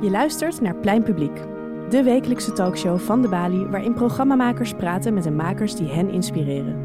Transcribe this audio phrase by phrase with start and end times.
[0.00, 1.44] Je luistert naar Plein Publiek,
[1.88, 6.76] de wekelijkse talkshow van de Bali waarin programmamakers praten met de makers die hen inspireren.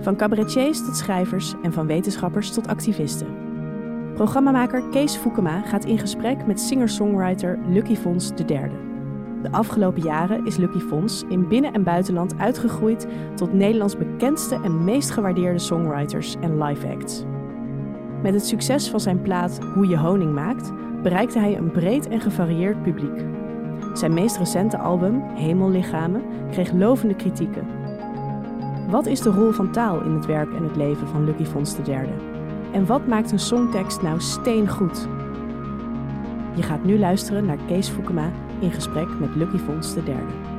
[0.00, 3.26] Van cabaretiers tot schrijvers en van wetenschappers tot activisten.
[4.14, 8.70] Programmamaker Kees Foukema gaat in gesprek met singer-songwriter Lucky Fons III.
[9.42, 14.84] De afgelopen jaren is Lucky Fons in binnen- en buitenland uitgegroeid tot Nederlands bekendste en
[14.84, 17.24] meest gewaardeerde songwriters en live acts.
[18.24, 22.20] Met het succes van zijn plaat Hoe je honing maakt, bereikte hij een breed en
[22.20, 23.24] gevarieerd publiek.
[23.92, 27.66] Zijn meest recente album, Hemellichamen, kreeg lovende kritieken.
[28.88, 31.76] Wat is de rol van taal in het werk en het leven van Lucky Fons
[31.86, 32.08] III?
[32.72, 35.08] En wat maakt een songtekst nou steengoed?
[36.54, 38.30] Je gaat nu luisteren naar Kees Foukema
[38.60, 40.53] in gesprek met Lucky Fons III.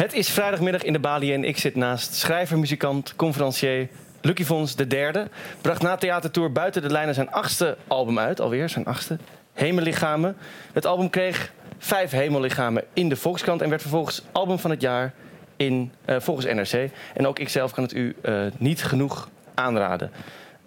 [0.00, 3.88] Het is vrijdagmiddag in de Bali en ik zit naast schrijver, muzikant, conferencier
[4.20, 5.28] Lucky Fons de derde.
[5.60, 9.18] Bracht na theatertour buiten de lijnen zijn achtste album uit, alweer zijn achtste.
[9.52, 10.36] Hemellichamen.
[10.72, 15.14] Het album kreeg vijf hemellichamen in de Volkskrant en werd vervolgens album van het jaar
[15.56, 16.90] in, eh, volgens NRC.
[17.14, 20.10] En ook ik zelf kan het u eh, niet genoeg aanraden.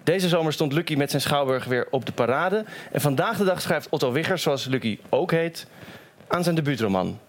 [0.03, 2.65] Deze zomer stond Lucky met zijn schouwburg weer op de parade.
[2.91, 5.67] En vandaag de dag schrijft Otto Wiggers, zoals Lucky ook heet,
[6.27, 7.19] aan zijn debuutroman.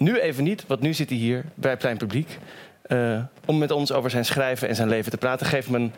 [0.00, 2.38] Nu even niet, want nu zit hij hier bij Plein Publiek.
[2.82, 5.46] eh, om met ons over zijn schrijven en zijn leven te praten.
[5.46, 5.92] Geef hem een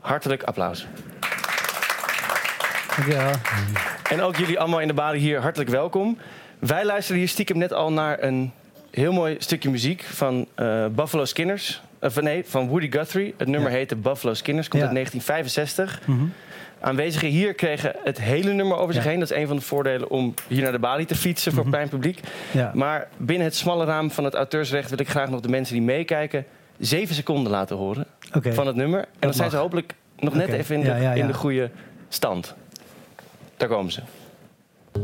[0.00, 0.86] hartelijk applaus.
[2.96, 3.30] Dankjewel.
[4.10, 6.18] En ook jullie allemaal in de balie hier hartelijk welkom.
[6.58, 8.52] Wij luisterden hier stiekem net al naar een
[8.90, 11.82] heel mooi stukje muziek van eh, Buffalo Skinners.
[12.00, 13.34] Of nee, van Woody Guthrie.
[13.36, 13.76] Het nummer Ja.
[13.76, 14.88] heette Buffalo Skinners, komt Ja.
[14.88, 16.00] uit 1965.
[16.06, 16.24] Mhm.
[16.82, 19.10] Aanwezigen hier kregen het hele nummer over zich Ja.
[19.10, 19.18] heen.
[19.20, 21.70] Dat is een van de voordelen om hier naar de balie te fietsen voor Mhm.
[21.72, 22.20] klein publiek.
[22.52, 22.70] Ja.
[22.74, 25.82] Maar binnen het smalle raam van het auteursrecht wil ik graag nog de mensen die
[25.84, 26.44] meekijken
[26.78, 28.06] zeven seconden laten horen
[28.40, 29.00] van het nummer.
[29.00, 31.26] En dan zijn ze hopelijk nog net even in de, Ja, ja, in ja.
[31.26, 31.70] de goede
[32.08, 32.54] stand.
[33.56, 34.00] Daar komen ze.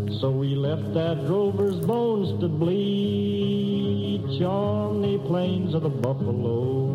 [0.09, 6.87] So we left that drover's bones to bleach on the plains of the buffalo.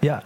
[0.00, 0.22] Ja.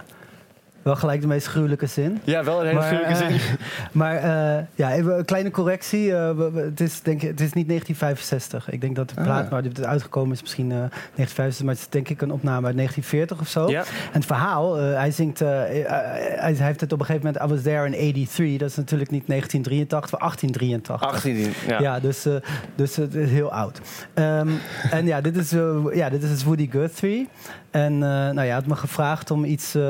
[0.83, 2.21] Wel gelijk de meest gruwelijke zin.
[2.25, 3.39] Ja, wel een hele gruwelijke eh, zin.
[3.93, 6.15] maar eh, ja, even een kleine correctie.
[6.17, 8.71] Eh, we- we- het, is, denk, ik- het is niet 1965.
[8.71, 9.25] Ik denk dat de Ah.
[9.25, 11.65] plaat waar dit uitgekomen is misschien eh 1965.
[11.65, 13.71] Maar het is denk ik een opname uit 1940 of zo.
[13.71, 17.55] Ja, En het verhaal, eh, hij zingt, hij, heeft het op een gegeven moment, I
[17.55, 18.59] was there in 83.
[18.59, 21.03] Dat is natuurlijk niet 1983, maar 1883.
[21.09, 21.53] 18.
[21.69, 21.81] Ja.
[21.81, 22.35] Ja, dus, eh,
[22.75, 23.81] dus het is heel oud.
[24.15, 24.49] Ehm,
[24.97, 27.29] en ja, dit is, eh, ja, dit is dus Woody Guthrie.
[27.71, 29.83] En eh, nou ja, hij had me gevraagd om iets eh,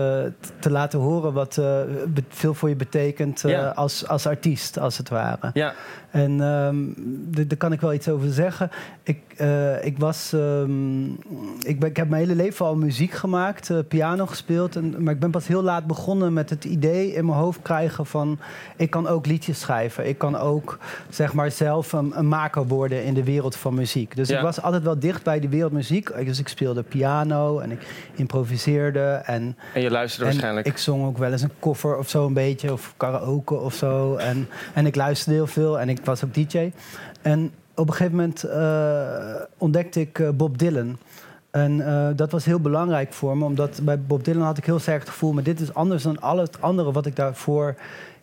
[0.58, 1.80] te laten horen wat eh,
[2.28, 3.68] veel voor je betekent eh, Ja.
[3.68, 5.50] als, als artiest, als het ware.
[5.54, 5.74] ja.
[6.10, 6.76] En ehm,
[7.46, 8.70] daar kan ik wel iets over zeggen.
[9.02, 10.32] Ik, eh, ik was.
[10.32, 11.04] ehm,
[11.62, 14.76] ik, ben, ik heb mijn hele leven al muziek gemaakt, eh, piano gespeeld.
[14.76, 18.06] En, maar ik ben pas heel laat begonnen met het idee in mijn hoofd krijgen
[18.06, 18.38] van.
[18.76, 20.08] Ik kan ook liedjes schrijven.
[20.08, 20.78] Ik kan ook
[21.08, 24.16] zeg maar zelf een, een maker worden in de wereld van muziek.
[24.16, 24.36] Dus Ja.
[24.36, 26.24] ik was altijd wel dicht bij de wereld muziek.
[26.24, 29.22] Dus ik speelde piano en ik improviseerde.
[29.24, 30.66] En En je luisterde en waarschijnlijk.
[30.66, 34.16] ik zong ook wel eens een koffer of zo een beetje, of karaoke of zo.
[34.16, 36.72] En, en ik luisterde heel veel en ik was ook DJ.
[37.22, 40.98] En op een gegeven moment eh, ontdekte ik eh, Bob Dylan.
[41.50, 44.78] En eh, dat was heel belangrijk voor me, omdat bij Bob Dylan had ik heel
[44.78, 45.32] sterk het gevoel...
[45.32, 47.74] maar dit is anders dan al het andere wat ik daarvoor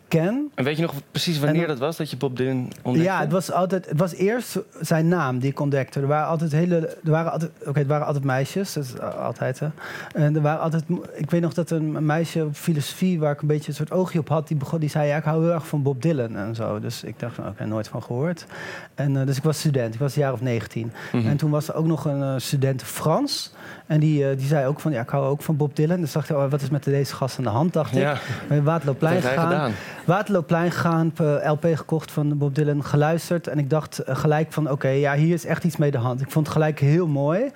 [0.08, 0.50] ken.
[0.54, 3.10] En weet je nog precies wanneer dat was dat je Bob Dylan ontdekte?
[3.10, 3.88] Ja, het was altijd.
[3.88, 6.00] Het was eerst zijn naam die ik ontdekte.
[6.00, 6.76] Er waren altijd hele.
[7.04, 7.50] Er waren altijd.
[7.66, 8.72] Oké, het waren altijd meisjes.
[8.72, 9.58] Dat is altijd.
[9.58, 9.68] Hè.
[10.12, 10.84] En er waren altijd.
[11.14, 14.18] Ik weet nog dat een meisje op filosofie waar ik een beetje een soort oogje
[14.18, 16.54] op had, die begon, die zei ja, ik hou heel erg van Bob Dylan en
[16.54, 16.80] zo.
[16.80, 18.46] Dus ik dacht, oké, nooit van gehoord.
[18.94, 19.94] En eh, dus ik was student.
[19.94, 20.92] Ik was een jaar of 19.
[21.12, 21.26] Mhm.
[21.26, 23.52] En toen was er ook nog een eh, student Frans.
[23.88, 26.00] En die, eh, die zei ook van ja, ik hou ook van Bob Dylan.
[26.00, 27.72] Dus dacht ik, oh, wat is met deze gast aan de hand?
[27.72, 28.00] Dacht ik.
[28.02, 29.72] Ja, Ik ben Waterloopplein gegaan.
[30.04, 33.46] Waterloopplein gegaan, eh, LP gekocht van Bob Dylan, geluisterd.
[33.46, 36.20] En ik dacht eh, gelijk van, oké, ja, hier is echt iets mee de hand.
[36.20, 37.50] Ik vond het gelijk heel mooi.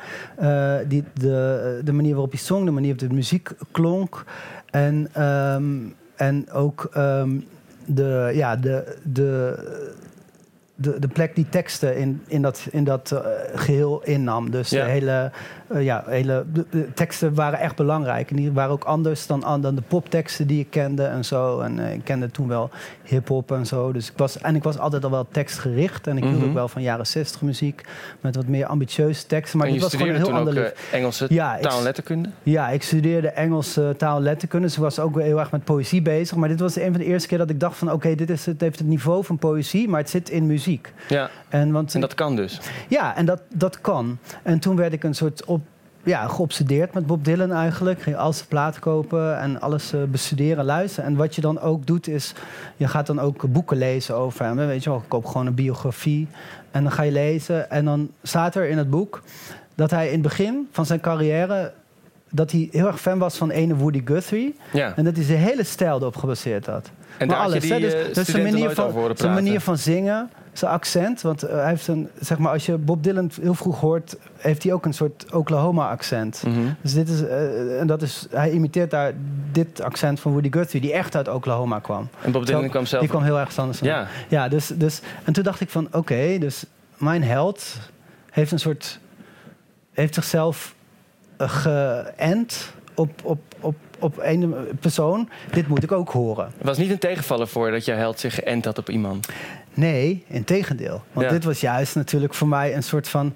[0.88, 4.24] Die, de, de manier waarop hij zong, de manier waarop de muziek klonk.
[4.70, 5.64] En, ehm,
[6.16, 7.30] en ook ehm,
[7.84, 9.58] de, ja, de, de,
[10.74, 13.18] de, de plek die teksten in, in dat, in dat eh,
[13.54, 14.50] geheel innam.
[14.50, 14.84] Dus Ja.
[14.84, 15.30] de hele
[15.74, 18.30] eh, ja, hele, de, de teksten waren echt belangrijk.
[18.30, 21.60] En die waren ook anders dan, dan de popteksten die ik kende en zo.
[21.60, 22.70] En eh, ik kende toen wel
[23.04, 23.92] hip-hop en zo.
[23.92, 26.06] Dus ik was, en ik was altijd al wel tekstgericht.
[26.06, 26.48] En ik hield Mhm.
[26.48, 27.84] ook wel van jaren 60 muziek.
[28.20, 29.58] Met wat meer ambitieuze teksten.
[29.58, 31.76] Maar en je was gewoon een heel toen ander ook eh, Engelse Ja, ik- taal
[31.78, 32.28] en letterkunde?
[32.42, 34.66] Ja, ik studeerde Engels eh, taal en letterkunde.
[34.66, 36.36] Dus was ook wel heel erg met poëzie bezig.
[36.36, 37.92] Maar dit was een van de eerste keer dat ik dacht van...
[37.92, 40.92] oké, dit is het heeft het niveau van poëzie, maar het zit in muziek.
[41.08, 42.60] Ja, En, want, en dat kan dus.
[42.88, 44.18] Ja, en dat, dat kan.
[44.42, 45.61] En toen werd ik een soort op,
[46.02, 48.02] ja, geobsedeerd met Bob Dylan eigenlijk.
[48.02, 51.10] Ging al zijn platen kopen en alles eh, bestuderen, luisteren.
[51.10, 52.34] En wat je dan ook doet is...
[52.76, 54.56] je gaat dan ook boeken lezen over hem.
[54.56, 56.28] Weet je wel, ik koop gewoon een biografie.
[56.70, 57.70] En dan ga je lezen.
[57.70, 59.22] En dan staat er in het boek
[59.74, 61.72] dat hij in het begin van zijn carrière...
[62.30, 64.56] dat hij heel erg fan was van ene Woody Guthrie.
[64.72, 64.96] Ja.
[64.96, 66.90] En dat hij zijn hele stijl erop gebaseerd had.
[67.18, 71.20] En Maar die hè, dus, eh, dus zijn van, manier van zingen, zijn accent.
[71.20, 74.62] Want eh, hij heeft een, zeg maar, als je Bob Dylan heel vroeg hoort, heeft
[74.62, 76.42] hij ook een soort Oklahoma-accent.
[76.46, 76.60] Mhm.
[76.80, 79.12] Dus dit is, eh, en dat is, hij imiteert daar
[79.52, 82.08] dit accent van Woody Guthrie, die echt uit Oklahoma kwam.
[82.22, 83.00] En Bob Dylan Zo, kwam zelf...
[83.00, 83.78] Die kwam heel erg anders.
[83.78, 86.64] Ja, ja dus, dus, en toen dacht ik van, oké, dus
[86.96, 87.76] mijn held
[88.30, 88.98] heeft een soort,
[89.92, 90.74] heeft zichzelf
[91.36, 93.40] eh, geënt op, op,
[94.02, 95.28] op, een persoon.
[95.52, 96.44] Dit moet ik ook horen.
[96.56, 99.28] het was niet een tegenvaller voor dat je held zich geënt had op iemand.
[99.74, 101.02] Nee, in tegendeel.
[101.12, 101.32] Want Ja.
[101.32, 103.34] dit was juist natuurlijk voor mij een soort van...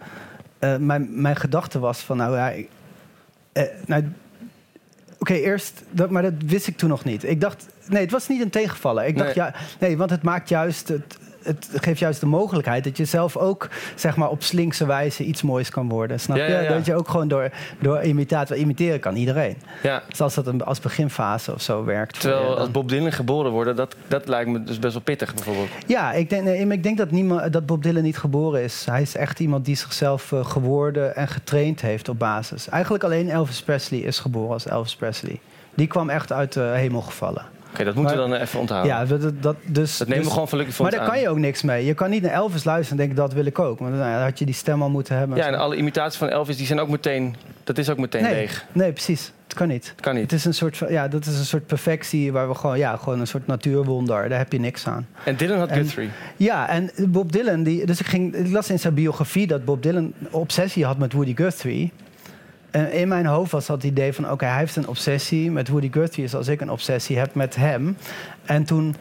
[0.58, 2.50] eh, mijn, mijn gedachte was van, nou ja...
[2.50, 2.68] ik-
[3.52, 4.04] eh, nou,
[5.18, 7.24] Oké, eerst, dat, maar dat wist ik toen nog niet.
[7.24, 9.04] Ik dacht, nee, het was niet een tegenvaller.
[9.06, 12.96] Ik dacht, ja, nee, want het maakt juist, het, het geeft juist de mogelijkheid dat
[12.96, 16.20] je zelf ook, zeg maar, op slinkse wijze iets moois kan worden.
[16.20, 16.62] Snap Ja, je?
[16.62, 16.72] ja.
[16.72, 17.50] Dat je ook gewoon door,
[17.80, 19.56] door imitatie, imiteren kan iedereen.
[19.82, 20.02] Ja.
[20.08, 22.14] Zoals dat een, als beginfase of zo werkt.
[22.14, 22.58] je Terwijl dan.
[22.58, 25.68] als Bob Dylan geboren wordt, dat, dat lijkt me dus best wel pittig bijvoorbeeld.
[25.86, 28.84] Ja, ik denk, nee, ik denk dat, niemand, dat Bob Dylan niet geboren is.
[28.90, 32.68] Hij is echt iemand die zichzelf eh, geworden en getraind heeft op basis.
[32.68, 35.40] Eigenlijk alleen Elvis Presley is geboren als Elvis Presley.
[35.74, 37.42] Die kwam echt uit de hemel gevallen.
[37.76, 38.92] Oké, dat moeten we dan even onthouden.
[38.92, 41.28] Ja, dat, dat, dus, dat nemen we dus- gewoon van Lucky Maar daar kan je
[41.28, 41.84] ook niks mee.
[41.84, 43.78] Je kan niet naar Elvis luisteren en denken, dat wil ik ook.
[43.78, 45.36] Want nou, dan had je die stem al moeten hebben.
[45.36, 47.36] Ja, en alle imitaties van Elvis, die zijn ook meteen...
[47.64, 48.64] Dat is ook meteen nee, leeg.
[48.72, 49.32] nee, precies.
[49.44, 49.92] Het kan niet.
[49.94, 50.22] Dat kan niet.
[50.22, 52.96] Het is een soort, van- ja, dat is een soort perfectie waar we gewoon, ja,
[52.96, 54.28] gewoon een soort natuurwonder.
[54.28, 55.06] Daar heb je niks aan.
[55.24, 56.10] En Dylan had En- Guthrie.
[56.36, 59.82] Ja, en Bob Dylan, die, dus ik, ging, ik las in zijn biografie dat Bob
[59.82, 61.92] Dylan obsessie had met Woody Guthrie.
[62.70, 65.92] En in mijn hoofd was dat idee van, oké, hij heeft een obsessie met Woody
[65.92, 67.96] Guthrie, zoals ik een obsessie heb met hem.
[68.44, 68.96] En toen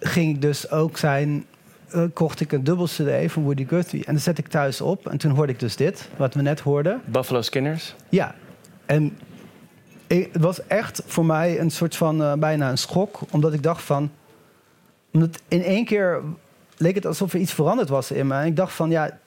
[0.00, 1.44] ging ik dus ook zijn,
[1.90, 4.04] eh, kocht ik een dubbel cd van Woody Guthrie.
[4.04, 5.08] En dat zet ik thuis op.
[5.08, 7.00] En toen hoorde ik dus dit, wat we net hoorden.
[7.04, 7.94] Buffalo Skinners.
[8.08, 8.34] Ja,
[8.86, 9.16] en
[10.06, 13.62] ik, het was echt voor mij een soort van eh, bijna een schok, omdat ik
[13.62, 14.10] dacht van,
[15.12, 16.20] omdat in één keer
[16.76, 18.34] leek het alsof er iets veranderd was in me.
[18.34, 19.18] En ik dacht van, ja,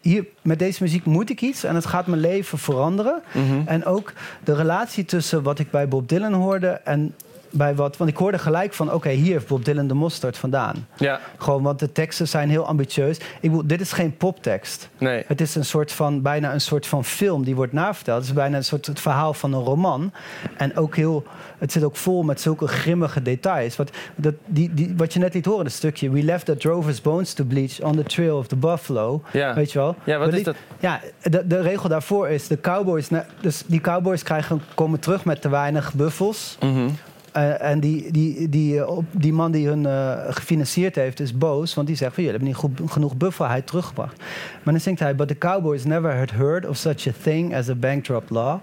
[0.00, 3.22] hier met deze muziek moet ik iets en het gaat mijn leven veranderen.
[3.32, 3.62] Mhm.
[3.66, 4.12] En ook
[4.44, 7.14] de relatie tussen wat ik bij Bob Dylan hoorde en
[7.50, 10.86] bij wat, want ik hoorde gelijk van, oké, hier heeft Bob Dylan de mosterd vandaan.
[10.96, 13.16] Ja, Gewoon, want de teksten zijn heel ambitieus.
[13.16, 14.88] Ik bedoel, dit is geen poptekst.
[14.98, 15.24] nee.
[15.26, 18.18] Het is een soort van, bijna een soort van film die wordt naverteld.
[18.18, 20.12] Het is bijna een soort het verhaal van een roman.
[20.56, 21.24] En ook heel,
[21.58, 23.76] het zit ook vol met zulke grimmige details.
[23.76, 26.10] Wat, dat, die, die, wat je net liet horen, dat stukje.
[26.10, 29.22] We left the drover's bones to bleach on the trail of the buffalo.
[29.32, 29.54] Ja.
[29.54, 29.94] Weet je wel?
[30.04, 30.56] Ja, wat We is dat?
[30.78, 33.08] Ja, de, de regel daarvoor is, de cowboys,
[33.40, 36.56] dus die cowboys krijgen, komen terug met te weinig buffels.
[36.60, 36.88] Mhm.
[37.32, 41.38] Eh, en die, die, die, eh, op- die man die hun eh, gefinancierd heeft is
[41.38, 41.74] boos.
[41.74, 44.18] Want die zegt van jullie hebben niet goed, genoeg buffelheid teruggebracht.
[44.62, 45.14] Maar dan zingt hij...
[45.14, 48.58] But the cowboys never had heard of such a thing as a bankrupt law.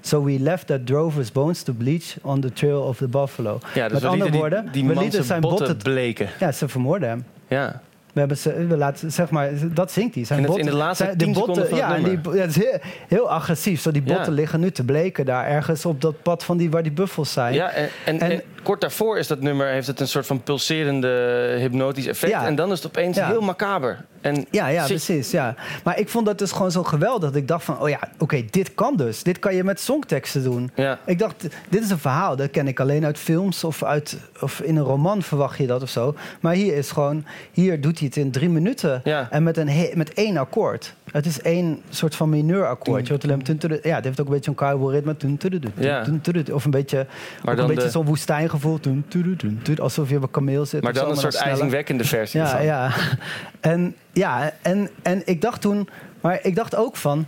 [0.00, 3.58] So we left that drover's bones to bleach on the trail of the buffalo.
[3.74, 5.92] Ja, dus Met andere die, woorden, die we man lieten zijn zijn botten, botten...
[5.92, 6.28] bleken.
[6.40, 7.24] Ja, ze vermoorden hem.
[7.48, 7.80] Ja.
[8.12, 10.24] We hebben ze, we laten, zeg maar, dat zingt hij.
[10.24, 12.18] Zijn In het- in botten- de laatste zijn- 10 seconden van het ja, en die,
[12.34, 13.80] ja, het is heel, heel agressief.
[13.80, 14.14] Zo die Ja.
[14.14, 17.32] botten liggen nu te bleken daar ergens op dat pad van die, waar die buffels
[17.32, 17.54] zijn.
[17.54, 20.42] Ja, en, en, En- en kort daarvoor is dat nummer, heeft het een soort van
[20.42, 21.08] pulserende
[21.58, 22.32] hypnotisch effect.
[22.32, 22.46] Ja.
[22.46, 24.04] En dan is het opeens heel macaber.
[24.20, 25.30] En Ja, ja, precies.
[25.30, 25.54] Ja.
[25.84, 27.28] Maar ik vond dat dus gewoon zo geweldig.
[27.28, 29.22] Dat ik dacht van, oh ja, oké, dit kan dus.
[29.22, 30.70] Dit kan je met songteksten doen.
[30.74, 30.98] Ja.
[31.06, 32.36] Ik dacht, dit is een verhaal.
[32.36, 35.82] Dat ken ik alleen uit films of, uit, of in een roman verwacht je dat
[35.82, 36.14] of zo.
[36.40, 39.00] Maar hier is gewoon, hier doet hij het in drie minuten.
[39.04, 39.28] Ja.
[39.30, 40.94] En met, een he- met één akkoord.
[41.12, 43.06] Het is één soort van mineurakkoord.
[43.06, 45.16] Je hoort alleen maar tun, tun, Ja, het heeft ook een beetje een cowboy ritme.
[45.16, 46.02] Tun, tun, tun, tun, Ja.
[46.04, 46.54] tun, tun, tun.
[46.54, 47.06] Of een beetje, Maar
[47.52, 48.78] ook dan een beetje de- zo'n woestijngevoel.
[49.78, 50.82] Alsof je op een kameel zit.
[50.82, 52.40] Maar dan een soort ijzingwekkende versie.
[52.40, 52.90] Ja, ja.
[53.60, 55.88] En, ja en, en ik dacht toen...
[56.20, 57.26] Maar ik dacht ook van...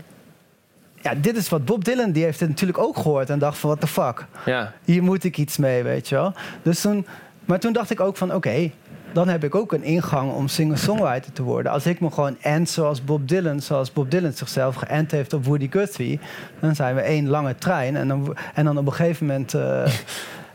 [1.03, 2.13] Ja, dit is wat Bob Dylan...
[2.13, 3.31] die heeft het natuurlijk ook gehoord...
[3.31, 4.27] en dacht van, what the fuck?
[4.45, 4.73] ja.
[4.85, 6.33] Hier moet ik iets mee, weet je wel.
[6.63, 7.07] Dus toen...
[7.45, 8.71] Maar toen dacht ik ook van, oké...
[9.13, 11.73] dan heb ik ook een ingang om singer-songwriter te worden.
[11.73, 15.45] Als ik me gewoon end zoals Bob Dylan, zoals Bob Dylan zichzelf geënt heeft op
[15.45, 16.21] Woody Guthrie,
[16.61, 17.97] dan zijn we één lange trein.
[17.97, 19.55] En dan, en dan op een gegeven moment.
[19.55, 19.93] eh,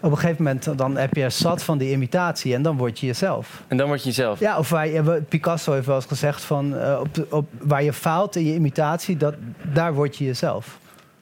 [0.06, 3.06] op een gegeven moment dan heb je zat van die imitatie en dan word je
[3.06, 3.64] jezelf.
[3.68, 4.40] En dan word je jezelf.
[4.40, 8.36] Ja, of waar je, Picasso heeft wel eens gezegd van eh, op, waar je faalt
[8.36, 9.34] in je imitatie, dat,
[9.74, 10.78] daar word je jezelf.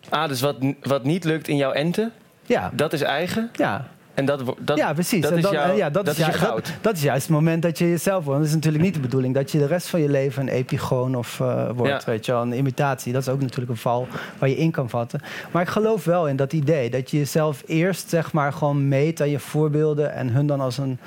[0.10, 2.12] Ah, dus wat, wat niet lukt in jouw ente,
[2.46, 3.50] Ja, dat is eigen.
[3.56, 3.88] ja.
[4.13, 5.22] En dat, dat, ja, precies.
[5.22, 6.74] Dat En is, dan- jouw- en ja, dat is goud.
[6.82, 8.39] Dat, is juist het moment dat je jezelf wordt.
[8.39, 11.15] Het is natuurlijk niet de bedoeling dat je de rest van je leven een epigoon
[11.15, 11.91] of eh, wordt.
[11.91, 12.01] Ja.
[12.05, 13.13] Weet je wel, een imitatie.
[13.13, 14.08] Dat is ook natuurlijk een val
[14.39, 15.22] waar je in kan vatten.
[15.51, 16.89] Maar ik geloof wel in dat idee.
[16.89, 20.13] Dat je jezelf eerst zeg maar gewoon meet aan je voorbeelden.
[20.13, 21.00] En hun dan als een.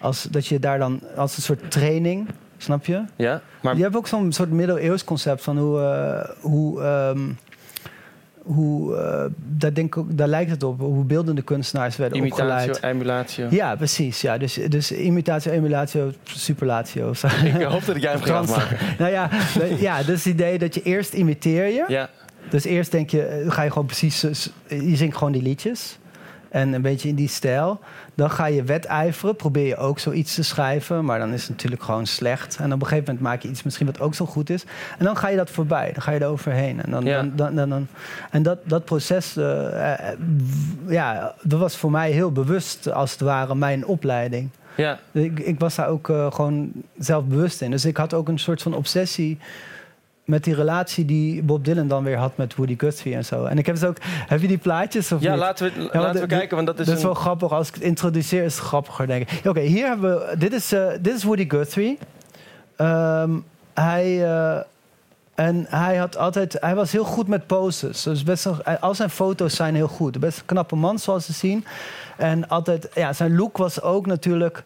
[0.00, 2.28] Als, dat je daar dan als een soort training.
[2.56, 3.02] Snap je?
[3.16, 5.80] ja, maar Je hebt ook zo'n soort middeleeuws concept van hoe.
[5.80, 7.20] eh, hoe ehm,
[8.54, 12.82] hoe eh, daar, denk daar lijkt het op hoe beeldende kunstenaars werden imitatio, opgeleid.
[12.82, 13.46] emulatio.
[13.50, 14.20] Ja, precies.
[14.20, 14.38] Ja.
[14.38, 17.10] Dus, dus imitatie, emulatio, superlatio.
[17.44, 18.78] Ik hoop dat ik jij hem ga Trans- afmaken.
[18.98, 19.30] nou ja,
[19.78, 21.84] ja, dus het idee dat je eerst imiteer je.
[21.88, 22.08] Ja,
[22.50, 24.24] Dus eerst denk je, eh, ga je gewoon precies,
[24.68, 25.98] eh, je zingt gewoon die liedjes.
[26.50, 27.80] En een beetje in die stijl.
[28.14, 31.04] Dan ga je wedijveren, probeer je ook zoiets te schrijven.
[31.04, 32.56] Maar dan is het natuurlijk gewoon slecht.
[32.60, 34.64] En op een gegeven moment maak je iets misschien wat ook zo goed is.
[34.98, 36.82] En dan ga je dat voorbij, dan ga je er overheen.
[36.82, 37.16] En, dan, Ja.
[37.22, 37.86] dan, dan, dan, dan-
[38.30, 40.18] en dat, dat proces, eh, eh,
[40.88, 44.48] ja, dat was voor mij heel bewust als het ware mijn opleiding.
[44.76, 44.98] ja.
[45.12, 47.70] Ik, ik was daar ook eh, gewoon zelf bewust in.
[47.70, 49.38] Dus ik had ook een soort van obsessie
[50.24, 53.44] met die relatie die Bob Dylan dan weer had met Woody Guthrie en zo.
[53.44, 53.96] En ik heb dus ook...
[54.02, 55.40] Heb je die plaatjes of ja niet?
[55.40, 57.52] laten we, laten we de- kijken, want dat is, dat is wel grappig.
[57.52, 59.46] Als ik het introduceer is het grappiger, denk ik.
[59.46, 60.38] Oké, hier hebben we...
[60.38, 61.98] Dit is, eh, dit is Woody Guthrie.
[62.76, 63.30] Ehm,
[63.74, 64.24] hij...
[64.24, 64.58] eh,
[65.34, 68.02] en hij had altijd, hij was heel goed met poses.
[68.02, 70.20] Dus best wel, al zijn foto's zijn heel goed.
[70.20, 71.64] Best een knappe man, zoals ze zien.
[72.16, 74.64] En altijd, ja, zijn look was ook natuurlijk.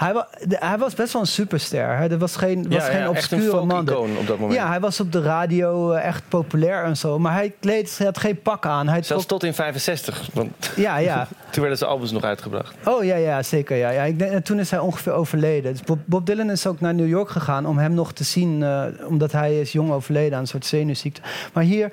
[0.00, 1.96] Hij, wa, hij was best wel een superster.
[1.96, 2.10] Hè.
[2.10, 3.80] Er was geen, was ja, geen ja, echt een obscure man.
[4.18, 4.58] op dat moment.
[4.58, 7.18] Ja, hij was op de radio eh, echt populair en zo.
[7.18, 8.88] Maar hij, kleed, hij had geen pak aan.
[8.88, 11.26] Hij Zelfs tot in 65, want ja, ja.
[11.50, 12.74] toen werden zijn albums nog uitgebracht.
[12.84, 13.76] Oh ja, ja zeker.
[13.76, 13.90] Ja.
[13.90, 15.72] Ja, ik denk, en toen is hij ongeveer overleden.
[15.72, 18.62] Dus Bob, Bob Dylan is ook naar New York gegaan om hem nog te zien.
[18.62, 21.20] eh, omdat hij is jong overleden aan een soort zenuwziekte.
[21.52, 21.92] Maar hier,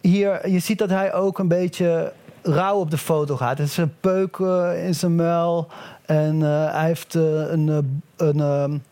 [0.00, 3.58] hier, je ziet dat hij ook een beetje rauw op de foto gaat.
[3.58, 5.68] Het is een peuk eh, in zijn muil.
[6.06, 8.82] En eh, hij heeft eh, een, eh, een,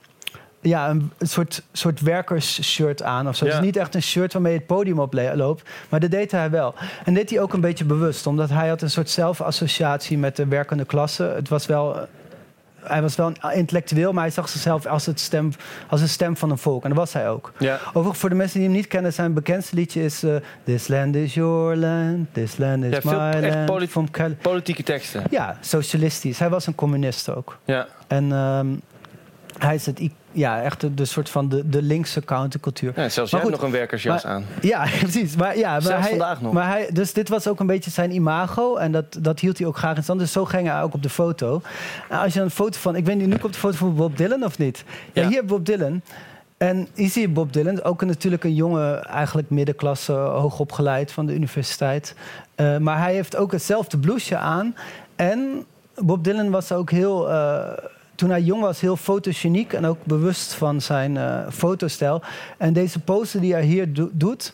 [0.61, 3.45] ja, een soort, soort werkersshirt aan of zo.
[3.45, 3.51] Ja.
[3.51, 5.69] Het is niet echt een shirt waarmee je het podium oploopt.
[5.89, 6.75] Maar dat deed hij wel.
[7.05, 8.27] En deed hij ook een beetje bewust.
[8.27, 11.23] Omdat hij had een soort zelfassociatie met de werkende klasse.
[11.23, 12.09] Het was wel...
[12.83, 15.53] Hij was wel een intellectueel, maar hij zag zichzelf als, het stem,
[15.89, 16.83] als een stem van een volk.
[16.83, 17.53] En dat was hij ook.
[17.59, 17.79] Ja.
[17.87, 20.23] Overigens, voor de mensen die hem niet kennen, zijn bekendste liedje is...
[20.23, 20.35] eh,
[20.65, 23.89] This land is your land, this land is Ja, echt land.
[23.91, 25.23] From Cal- Politieke teksten.
[25.31, 26.39] ja, socialistisch.
[26.39, 27.59] Hij was een communist ook.
[27.65, 27.87] Ja.
[28.07, 28.67] En ehm,
[29.59, 30.01] hij is het,
[30.33, 32.93] ja, echt de, de soort van de, de linkse countercultuur.
[32.97, 34.45] ja zelfs Maar jij goed, nog een werkersjas maar- aan.
[34.61, 35.37] Ja, precies.
[35.37, 36.53] Maar, ja, maar Zelfs hij, vandaag nog.
[36.53, 38.77] Maar hij, dus dit was ook een beetje zijn imago.
[38.77, 40.21] En dat, dat hield hij ook graag in stand.
[40.21, 41.61] Dus zo ging hij ook op de foto.
[42.11, 42.97] Nou, als je een foto van...
[42.97, 44.85] Ik weet niet, nu komt de foto van Bob Dylan of niet?
[45.13, 45.29] Ja, Ja.
[45.29, 46.01] hier Bob Dylan.
[46.57, 47.83] En hier zie je Bob Dylan.
[47.83, 52.15] Ook een- natuurlijk een jonge, eigenlijk middenklasse, hoogopgeleid van de universiteit.
[52.55, 54.75] Eh, maar hij heeft ook hetzelfde blouseje aan.
[55.17, 57.31] En Bob Dylan was ook heel...
[57.31, 57.63] eh,
[58.21, 62.23] toen hij jong was, heel fotogeniek en ook bewust van zijn eh, fotostijl.
[62.59, 64.53] En deze pose die hij hier do- doet,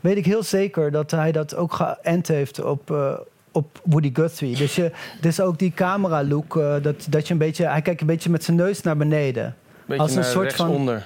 [0.00, 3.12] weet ik heel zeker dat hij dat ook geënt heeft op, eh,
[3.52, 4.56] op Woody Guthrie.
[4.56, 8.00] Dus je, dus ook die camera look, eh, dat, dat je een beetje, hij kijkt
[8.00, 9.54] een beetje met zijn neus naar beneden.
[9.86, 10.98] Beetje Als een naar soort van-.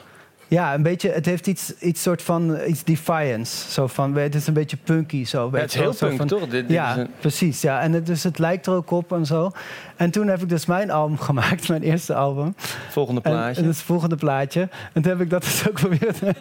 [0.51, 3.71] Ja, een beetje, het heeft iets, iets soort van, iets defiance.
[3.71, 5.49] Zo van, het is een beetje punky zo.
[5.53, 6.41] Ja, het is heel zo punk, van- toch?
[6.41, 7.61] Dit, dit ja, een- precies.
[7.61, 7.81] Ja.
[7.81, 9.51] En het, dus het lijkt er ook op en zo.
[9.97, 12.55] En toen heb ik dus mijn album gemaakt, mijn eerste album.
[12.91, 13.57] volgende En, plaatje.
[13.57, 14.61] en dat is het volgende plaatje.
[14.93, 16.35] En toen heb ik dat dus ook proberen.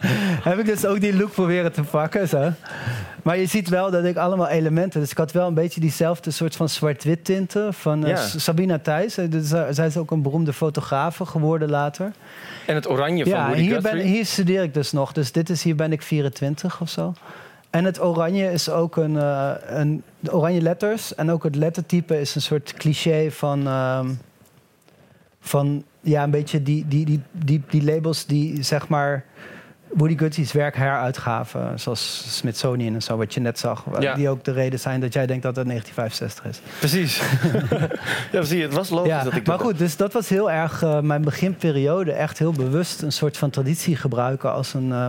[0.43, 2.27] heb ik dus ook die look proberen te pakken.
[2.27, 2.51] Zo.
[3.23, 4.99] Maar je ziet wel dat ik allemaal elementen.
[4.99, 8.17] Dus ik had wel een beetje diezelfde soort van zwart-wit tinten van eh, Ja.
[8.17, 9.17] Sabina Thijs.
[9.17, 12.11] Eh, Dus, eh, zij is ook een beroemde fotografe geworden later.
[12.65, 13.95] En het oranje van Ja, Woody hier, Guthrie.
[13.95, 15.11] ben, hier studeer ik dus nog.
[15.11, 17.13] Dus dit is, hier ben ik 24 of zo.
[17.69, 21.15] En het oranje is ook een, eh, een de oranje letters.
[21.15, 24.09] En ook het lettertype is een soort cliché van, ehm,
[25.39, 29.25] van ja, een beetje die, die, die, die, die labels die zeg maar
[29.93, 31.79] Woody Guthrie's werk heruitgaven.
[31.79, 33.83] Zoals Smithsonian en zo, wat je net zag.
[33.99, 34.13] Ja.
[34.15, 36.79] Die ook de reden zijn dat jij denkt dat het 1965 is.
[36.79, 37.21] Precies.
[38.31, 40.29] ja, zie je, het was logisch Ja, dat ik maar dat goed, dus dat was
[40.29, 42.11] heel erg eh, mijn beginperiode.
[42.11, 45.05] Echt heel bewust een soort van traditie gebruiken als een, eh,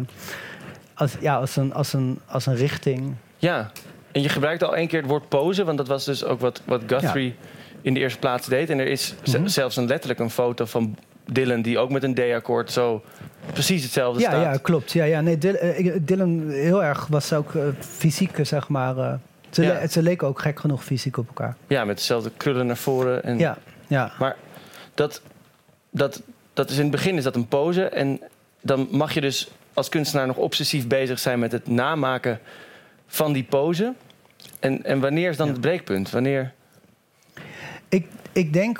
[0.94, 3.14] als, ja, als een, als een, als een richting.
[3.36, 3.70] Ja,
[4.12, 6.62] en je gebruikte al één keer het woord pose, want dat was dus ook wat,
[6.64, 7.34] wat Guthrie
[7.82, 8.70] in de eerste plaats deed.
[8.70, 9.46] En er is Mhm.
[9.46, 10.96] zelfs een letterlijk een foto van
[11.32, 13.02] Dylan, die ook met een D-akkoord zo
[13.52, 14.42] precies hetzelfde Ja, staat.
[14.42, 14.92] ja, klopt.
[14.92, 19.18] Ja, ja, nee, Dylan, eh, Dylan heel erg was ook eh, fysiek, eh, zeg maar.
[19.50, 19.72] ze, Ja.
[19.80, 21.56] le- ze leken ook gek genoeg fysiek op elkaar.
[21.66, 23.22] Ja, met dezelfde krullen naar voren.
[23.24, 24.12] En, Ja, ja.
[24.18, 24.36] Maar
[24.94, 25.22] dat,
[25.90, 26.22] dat,
[26.52, 27.84] dat is in het begin is dat een pose.
[27.84, 28.20] En
[28.60, 32.40] dan mag je dus als kunstenaar nog obsessief bezig zijn met het namaken
[33.06, 33.92] van die pose.
[34.60, 35.52] En, en wanneer is dan Ja.
[35.52, 36.10] het breekpunt?
[36.10, 36.52] Wanneer?
[37.88, 38.78] Ik, ik denk,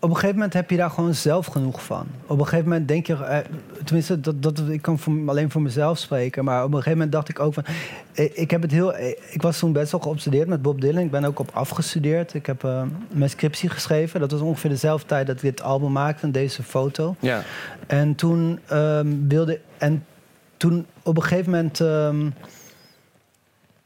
[0.00, 2.06] op een gegeven moment heb je daar gewoon zelf genoeg van.
[2.26, 3.38] Op een gegeven moment denk je, eh,
[3.84, 7.12] tenminste, dat, dat, ik kan voor, alleen voor mezelf spreken, maar op een gegeven moment
[7.12, 7.64] dacht ik ook van,
[8.14, 11.02] eh, ik heb het heel, eh, ik was toen best wel geobsedeerd met Bob Dylan.
[11.02, 12.34] Ik ben ook op afgestudeerd.
[12.34, 12.62] Ik heb
[13.10, 14.20] mijn scriptie geschreven.
[14.20, 17.16] Dat was ongeveer dezelfde tijd dat ik dit album maakte en deze foto.
[17.18, 17.42] Ja,
[17.86, 19.60] En toen ehm, wilde.
[19.78, 20.04] En
[20.56, 21.80] toen op een gegeven moment.
[21.80, 22.30] ehm,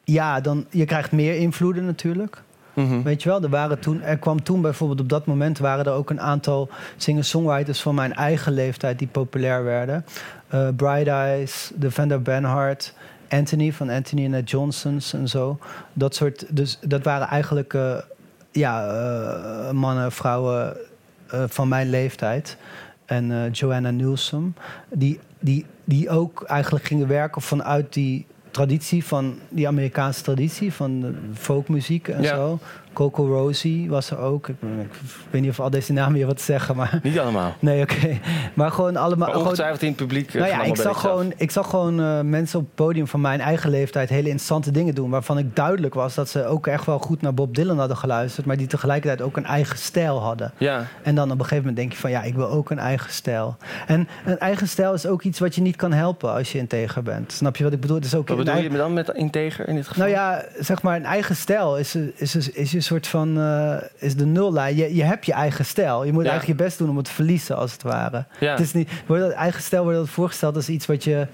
[0.04, 0.66] ja, dan.
[0.70, 2.42] Je krijgt meer invloeden natuurlijk.
[2.74, 3.02] Mhm.
[3.02, 5.92] Weet je wel, er, waren toen, er kwam toen bijvoorbeeld op dat moment waren er
[5.92, 10.04] ook een aantal singer-songwriters van mijn eigen leeftijd die populair werden.
[10.48, 12.94] Eh Bright Eyes, Defender Benhart,
[13.28, 15.58] Anthony van Anthony and the Johnsons en zo.
[15.92, 17.96] Dat soort, dus dat waren eigenlijk eh,
[18.50, 20.76] ja, eh, mannen, vrouwen
[21.46, 22.56] van mijn leeftijd.
[23.04, 24.54] En Joanna Newsom,
[24.90, 31.00] die, die, die ook eigenlijk gingen werken vanuit die traditie van die Amerikaanse traditie van
[31.00, 32.34] de folkmuziek en Ja.
[32.34, 32.58] zo.
[32.92, 34.48] Coco Rosie was er ook.
[34.48, 34.88] Ik, ik
[35.30, 37.54] weet niet of al deze namen hier wat zeggen, maar Niet allemaal.
[37.60, 38.18] nee, oké.
[38.54, 39.16] Maar gewoon allemaal.
[39.18, 40.28] Maar gewoon- ongetwijfeld in het publiek.
[40.28, 43.20] eh, nou ja, ik zag, gewoon, ik zag gewoon eh, mensen op het podium van
[43.20, 45.10] mijn eigen leeftijd hele interessante dingen doen.
[45.10, 48.46] Waarvan ik duidelijk was dat ze ook echt wel goed naar Bob Dylan hadden geluisterd.
[48.46, 50.52] Maar die tegelijkertijd ook een eigen stijl hadden.
[50.58, 52.78] Ja, En dan op een gegeven moment denk je van ja, ik wil ook een
[52.78, 53.56] eigen stijl.
[53.86, 57.02] En een eigen stijl is ook iets wat je niet kan helpen als je integer
[57.02, 57.32] bent.
[57.32, 57.96] Snap je wat ik bedoel?
[57.98, 60.02] Is ook wat bedoel eigen- je dan met integer in dit geval?
[60.06, 63.38] nou ja, zeg maar, een eigen stijl is, is, is, is een soort van.
[63.38, 64.76] eh, is de nullijn.
[64.76, 66.04] Je, je hebt je eigen stijl.
[66.04, 66.30] Je moet Ja.
[66.30, 68.24] eigenlijk je best doen om het te verliezen, als het ware.
[68.40, 68.50] Ja.
[68.50, 68.90] Het is niet.
[69.06, 71.26] Wordt dat eigen stijl wordt dat voorgesteld als iets wat je.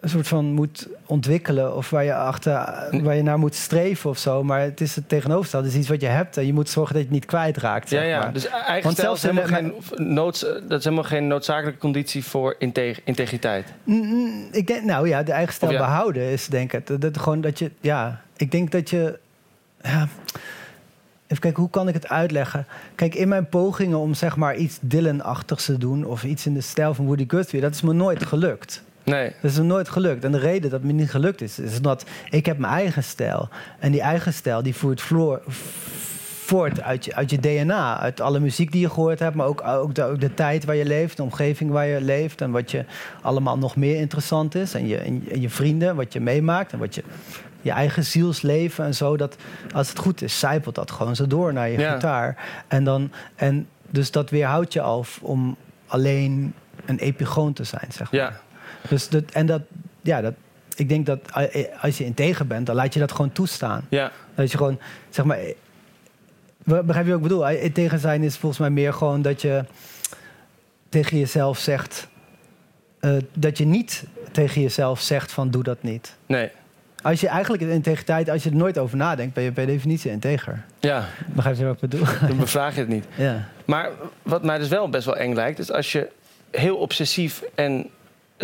[0.00, 1.76] een soort van moet ontwikkelen.
[1.76, 2.52] of waar je, achter,
[3.02, 4.42] waar je naar moet streven of zo.
[4.44, 5.66] Maar het is het tegenovergestelde.
[5.66, 7.90] Het is iets wat je hebt en je moet zorgen dat je het niet kwijtraakt.
[7.90, 8.18] ja, Zeg ja.
[8.18, 8.32] maar.
[8.32, 12.24] dus eigen Want stijl is zelfs helemaal geen, noods, dat is helemaal geen noodzakelijke conditie
[12.24, 13.72] voor integ- integriteit.
[13.84, 15.78] Mm, Ik denk, nou ja, de eigen stijl ja.
[15.78, 16.86] behouden is denk ik.
[16.86, 19.18] Dat, dat, gewoon dat je, ja, ik denk dat je.
[19.82, 20.08] Ja,
[21.26, 22.66] even kijken, hoe kan ik het uitleggen?
[22.94, 26.04] Kijk, in mijn pogingen om zeg maar iets Dylan-achtigs te doen.
[26.04, 28.82] of iets in de stijl van Woody Guthrie, dat is me nooit gelukt.
[29.04, 29.32] Nee.
[29.42, 30.24] Dat is me nooit gelukt.
[30.24, 33.04] En de reden dat het me niet gelukt is, is dat ik heb mijn eigen
[33.04, 33.48] stijl.
[33.78, 35.42] En die eigen stijl die voert vloor,
[36.44, 37.98] voort uit je, uit je DNA.
[37.98, 40.74] Uit alle muziek die je gehoord hebt, maar ook, ook, de, ook de tijd waar
[40.74, 42.40] je leeft, de omgeving waar je leeft.
[42.40, 42.84] En wat je
[43.22, 44.74] allemaal nog meer interessant is.
[44.74, 46.72] En je, en je vrienden, wat je meemaakt.
[46.72, 47.02] En wat je,
[47.68, 49.16] je eigen zielsleven en zo.
[49.16, 49.36] Dat,
[49.74, 51.92] als het goed is, zijpelt dat gewoon zo door naar je Ja.
[51.94, 52.36] gitaar.
[52.68, 56.54] En, dan, en dus dat weerhoudt je af om alleen
[56.86, 58.20] een epigoon te zijn, zeg maar.
[58.20, 58.40] Ja.
[58.88, 59.62] Dus dat, en dat,
[60.00, 60.34] ja, dat,
[60.76, 63.86] ik denk dat eh, als je integer bent, dan laat je dat gewoon toestaan.
[63.88, 64.10] Ja.
[64.34, 64.78] Dat je gewoon,
[65.10, 65.38] zeg maar,
[66.64, 67.48] be- begrijp je wat ik bedoel?
[67.48, 69.64] Integer zijn is volgens mij meer gewoon dat je
[70.88, 72.08] tegen jezelf zegt,
[73.00, 76.16] eh, dat je niet tegen jezelf zegt van doe dat niet.
[76.26, 76.50] Nee.
[77.02, 80.10] Als je eigenlijk in integriteit, als je er nooit over nadenkt, ben je per definitie
[80.10, 80.64] integer.
[80.80, 82.06] Ja, Begrijp je wat ik bedoel?
[82.28, 83.04] dan bevraag je het niet.
[83.16, 83.48] ja.
[83.64, 83.90] Maar
[84.22, 86.08] wat mij dus wel best wel eng lijkt, is als je
[86.50, 87.86] heel obsessief en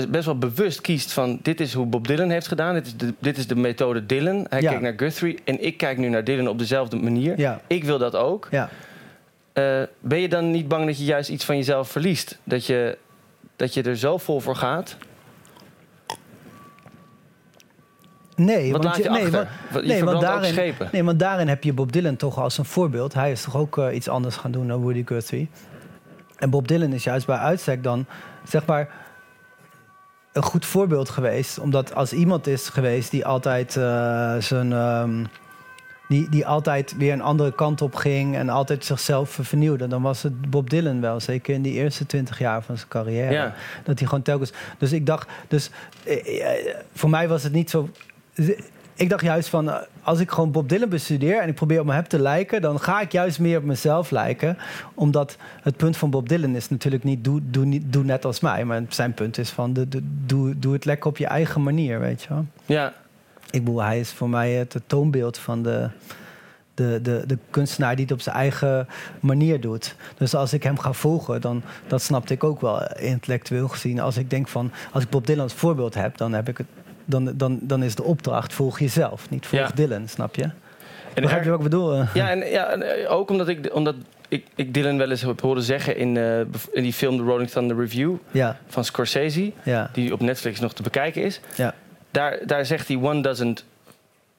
[0.08, 3.14] best wel bewust kiest van dit is hoe Bob Dylan heeft gedaan, dit is de,
[3.18, 4.46] dit is de methode Dylan.
[4.48, 4.68] Hij Ja.
[4.68, 7.38] kijkt naar Guthrie en ik kijk nu naar Dylan op dezelfde manier.
[7.38, 7.60] Ja.
[7.66, 8.48] Ik wil dat ook.
[8.50, 8.68] ja.
[9.52, 12.38] Eh, ben je dan niet bang dat je juist iets van jezelf verliest?
[12.44, 12.98] Dat je,
[13.56, 14.96] dat je er zo vol voor gaat?
[18.36, 20.88] Nee, Wat want je, nee, want- je nee, want daarin- schepen.
[20.92, 23.14] Nee, want daarin heb je Bob Dylan toch als een voorbeeld.
[23.14, 25.48] Hij is toch ook eh, iets anders gaan doen dan Woody Guthrie.
[26.38, 28.06] En Bob Dylan is juist bij uitstek dan,
[28.48, 28.88] zeg maar,
[30.32, 31.58] een goed voorbeeld geweest.
[31.58, 34.72] Omdat als iemand is geweest die altijd eh, zijn...
[34.72, 35.24] ehm,
[36.08, 39.86] die, die altijd weer een andere kant op ging en altijd zichzelf vernieuwde.
[39.86, 43.32] Dan was het Bob Dylan wel, zeker in die eerste twintig jaar van zijn carrière.
[43.32, 43.54] Ja.
[43.84, 44.52] Dat hij gewoon telkens.
[44.78, 45.70] Dus ik dacht, dus
[46.04, 47.88] eh, eh, voor mij was het niet zo.
[48.96, 51.88] Ik dacht juist van, eh, als ik gewoon Bob Dylan bestudeer en ik probeer op
[51.88, 54.58] heb te lijken, dan ga ik juist meer op mezelf lijken.
[54.94, 58.40] Omdat het punt van Bob Dylan is natuurlijk niet doe, doe, niet, doe net als
[58.40, 58.64] mij.
[58.64, 59.88] Maar zijn punt is van, de-
[60.26, 62.46] doe, doe het lekker op je eigen manier, weet je wel.
[62.66, 62.92] Ja,
[63.50, 65.88] Ik bedoel, hij is voor mij het toonbeeld van de,
[66.74, 68.88] de, de, de kunstenaar die het op zijn eigen
[69.20, 69.94] manier doet.
[70.18, 74.00] Dus als ik hem ga volgen, dan dat snapte ik ook wel intellectueel gezien.
[74.00, 76.66] Als ik denk van, als ik Bob Dylan als voorbeeld heb, dan heb ik het.
[77.04, 79.70] Dan, dan, dan is de opdracht volg jezelf, niet volg Ja.
[79.74, 80.42] Dylan, snap je?
[81.14, 81.96] en Begrijp je wat ik bedoel?
[82.14, 83.94] Ja, en, ja, en eh, ook omdat, ik, omdat
[84.28, 86.40] ik, ik Dylan wel eens heb horen zeggen in, eh,
[86.72, 90.72] in die film The Rolling Thunder Review Ja, van Scorsese, ja, die op Netflix nog
[90.72, 91.40] te bekijken is.
[91.56, 91.74] ja.
[92.10, 93.64] Daar, daar zegt hij: One doesn't.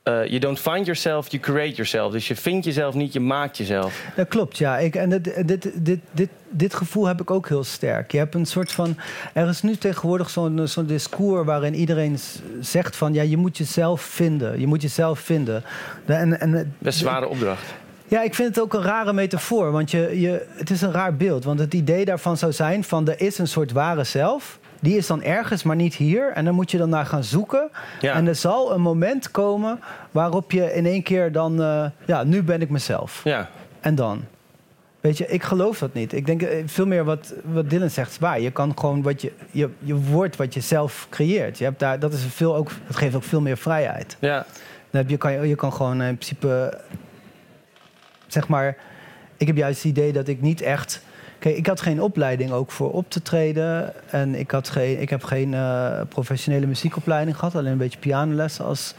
[0.05, 2.11] Eh, you don't find yourself, you create yourself.
[2.11, 4.01] Dus je vindt jezelf niet, je maakt jezelf.
[4.15, 4.77] Dat klopt, ja.
[4.77, 8.11] Ik, en dit, dit, dit, dit, dit gevoel heb ik ook heel sterk.
[8.11, 8.97] Je hebt een soort van.
[9.33, 12.17] Er is nu tegenwoordig zo'n zo'n discours waarin iedereen
[12.61, 14.59] zegt van ja, je moet jezelf vinden.
[14.59, 15.63] Je moet jezelf vinden.
[16.05, 17.63] De- En, en, Best een zware opdracht.
[18.07, 19.71] Ja, ik vind het ook een rare metafoor.
[19.71, 21.43] Want je, je, het is een raar beeld.
[21.43, 24.59] Want het idee daarvan zou zijn van er is een soort ware zelf.
[24.85, 26.31] Die is dan ergens, maar niet hier.
[26.31, 27.69] En dan moet je dan naar gaan zoeken.
[28.01, 28.13] Ja.
[28.13, 29.79] En er zal een moment komen
[30.11, 31.61] waarop je in één keer dan...
[31.61, 33.21] eh, ja, nu ben ik mezelf.
[33.23, 33.49] Ja.
[33.79, 34.23] En dan?
[35.01, 36.13] Weet je, ik geloof dat niet.
[36.13, 38.39] Ik denk eh, veel meer wat, wat Dylan zegt is waar.
[38.39, 41.57] Je kan gewoon wat je, je, je wordt wat je zelf creëert.
[41.57, 44.17] Je hebt daar, dat, is veel ook, dat geeft ook veel meer vrijheid.
[44.19, 44.45] Ja.
[44.89, 46.79] Dan heb je, kan, je je kan gewoon in principe,
[48.27, 48.77] zeg maar,
[49.37, 51.01] ik heb juist het idee dat ik niet echt.
[51.45, 53.93] Kijk, ik had geen opleiding ook voor op te treden.
[54.11, 57.55] En ik, had geen, ik heb geen eh, professionele muziekopleiding gehad.
[57.55, 58.93] Alleen een beetje pianolessen als,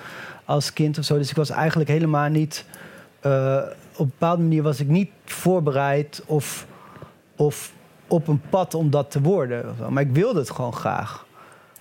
[0.45, 1.19] als kind of zo.
[1.19, 2.65] Dus ik was eigenlijk helemaal niet.
[3.21, 3.59] eh,
[3.93, 6.67] op een bepaalde manier was ik niet voorbereid of,
[7.37, 7.73] of
[8.07, 9.77] op een pad om dat te worden.
[9.89, 11.27] Maar ik wilde het gewoon graag.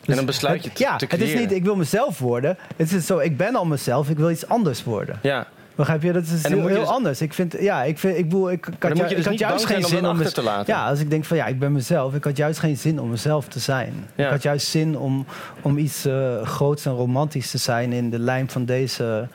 [0.05, 2.57] en dan besluit je het, te, ja, te het is niet ik wil mezelf worden.
[2.75, 5.19] Het is zo, ik ben al mezelf, ik wil iets anders worden.
[5.21, 5.47] Ja.
[5.75, 6.11] Begrijp je?
[6.11, 7.21] Dat is heel, dus- anders.
[7.21, 9.65] Ik vind, ja, ik vind, ik bedoel, ik, ik had, ju- dus ik had juist
[9.65, 10.73] geen om zin om achter te laten.
[10.73, 12.15] Ja, als ik denk van ja, ik ben mezelf.
[12.15, 13.93] Ik had juist geen zin om mezelf te zijn.
[14.15, 14.25] Ja.
[14.25, 15.25] Ik had juist zin om,
[15.61, 19.27] om iets eh, groots en romantisch te zijn in de lijn van deze,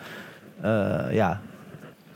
[0.60, 1.40] eh, ja,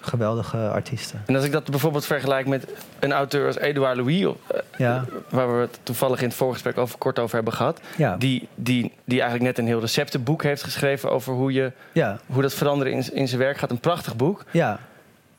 [0.05, 1.23] geweldige artiesten.
[1.27, 2.67] En als ik dat bijvoorbeeld vergelijk met
[2.99, 6.99] een auteur als Edouard Louis, eh, Ja, waar we het toevallig in het voorgesprek over
[6.99, 11.11] kort over hebben gehad, ja, die, die, die eigenlijk net een heel receptenboek heeft geschreven
[11.11, 13.71] over hoe, je, ja, hoe dat veranderen in, in zijn werk gaat.
[13.71, 14.45] Een prachtig boek.
[14.51, 14.79] ja,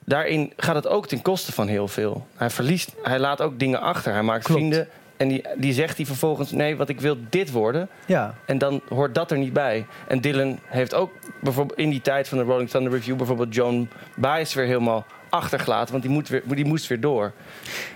[0.08, 2.28] Daarin gaat het ook ten koste van heel veel.
[2.36, 4.14] Hij verliest, hij laat ook dingen achter.
[4.14, 4.60] Hij maakt Klopt.
[4.60, 7.90] vrienden en die, die zegt hij vervolgens: nee, wat ik wil dit worden.
[8.06, 8.34] ja.
[8.46, 9.86] En dan hoort dat er niet bij.
[10.08, 13.90] En Dylan heeft ook bijvoorbeeld in die tijd van de Rolling Thunder Review bijvoorbeeld John
[14.16, 17.32] Baez weer helemaal achtergelaten, want die, moet weer, die moest weer door.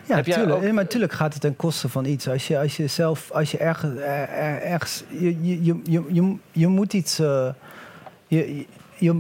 [0.06, 0.52] Ja, Heb tuurlijk.
[0.52, 2.28] ook- Ja, maar natuurlijk gaat het ten koste van iets.
[2.30, 6.04] Als je, als je zelf, als je ergens, er- er- ergens je, je, je, je,
[6.12, 7.50] je, je moet iets, eh,
[8.28, 8.66] je, je,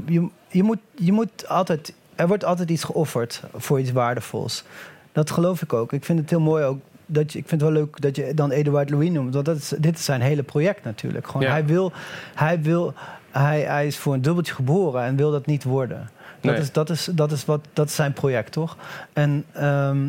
[0.06, 4.64] je, je, moet, je moet altijd, er wordt altijd iets geofferd voor iets waardevols.
[5.12, 5.94] Dat geloof ik ook.
[5.94, 6.80] Ik vind het heel mooi ook.
[7.12, 9.34] Dat je, ik vind het wel leuk dat je dan Eduard Louis noemt.
[9.34, 11.28] Want dat is, dit is zijn hele project natuurlijk.
[11.28, 11.52] Gewoon, Ja.
[11.52, 11.92] Hij wil,
[12.36, 12.94] hij wil,
[13.32, 16.10] hij, hij is voor een dubbeltje geboren en wil dat niet worden.
[16.42, 16.62] Dat, Nee.
[16.62, 18.78] is, dat, is, dat, is wat, dat is zijn project, toch?
[19.14, 20.08] En, ehm,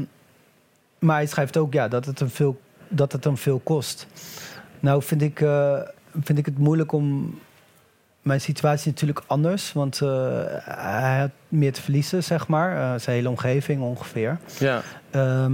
[0.98, 4.06] maar hij schrijft ook ja, dat, het hem veel, dat het hem veel kost.
[4.80, 5.78] Nou vind ik, eh,
[6.22, 7.38] vind ik het moeilijk om...
[8.20, 10.08] Mijn situatie natuurlijk anders, want eh,
[10.64, 12.76] hij had meer te verliezen, zeg maar.
[12.76, 14.38] Eh, zijn hele omgeving ongeveer.
[14.58, 14.82] Ja.
[15.10, 15.52] Ehm,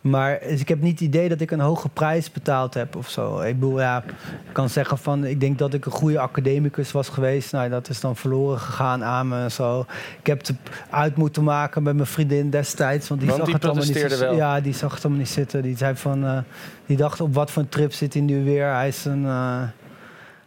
[0.00, 3.08] maar dus ik heb niet het idee dat ik een hoge prijs betaald heb of
[3.08, 3.40] zo.
[3.40, 4.02] Ik bedoel, ja,
[4.46, 5.24] ik kan zeggen van...
[5.24, 7.52] ik denk dat ik een goede academicus was geweest.
[7.52, 9.86] Nou, dat is dan verloren gegaan aan me en zo.
[10.20, 10.52] Ik heb het
[10.90, 13.08] uit moeten maken met mijn vriendin destijds.
[13.08, 14.34] Want die, Want zag die het allemaal niet wel.
[14.34, 15.62] Ja, die zag het allemaal niet zitten.
[15.62, 16.24] Die zei van...
[16.24, 16.38] eh,
[16.86, 18.72] die dacht, op wat voor een trip zit hij nu weer?
[18.74, 19.24] Hij is een...
[19.24, 19.62] eh,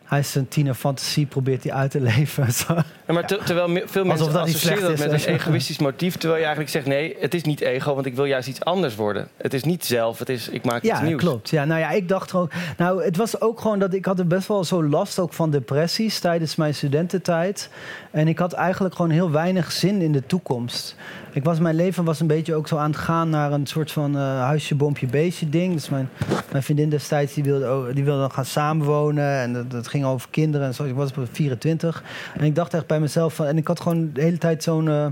[0.03, 2.47] hij is een tienerfantasie, probeert hij uit te leven.
[3.07, 6.13] Ja, maar ter- terwijl veel mensen Alsof dat associëren dat met is, een egoïstisch motief,
[6.15, 8.95] terwijl je eigenlijk zegt nee, het is niet ego, want ik wil juist iets anders
[8.95, 9.27] worden.
[9.37, 11.21] Het is niet zelf, het is ik maak iets Ja, nieuws.
[11.21, 11.49] klopt.
[11.49, 12.49] Ja, nou ja, ik dacht gewoon.
[12.77, 15.49] Nou, het was ook gewoon dat ik had er best wel zo last ook van
[15.51, 17.69] depressies tijdens mijn studententijd.
[18.11, 20.95] En ik had eigenlijk gewoon heel weinig zin in de toekomst.
[21.31, 23.91] Ik was, mijn leven was een beetje ook zo aan het gaan naar een soort
[23.91, 25.73] van eh, huisje, boompje, beestje ding.
[25.73, 26.09] Dus mijn,
[26.51, 29.39] mijn vriendin destijds die wilde, die wilde dan gaan samenwonen.
[29.39, 30.83] En dat, dat ging over kinderen en zo.
[30.83, 32.03] Ik was op 24.
[32.37, 33.45] En ik dacht echt bij mezelf van.
[33.45, 34.87] En ik had gewoon de hele tijd zo'n.
[34.89, 35.07] eh,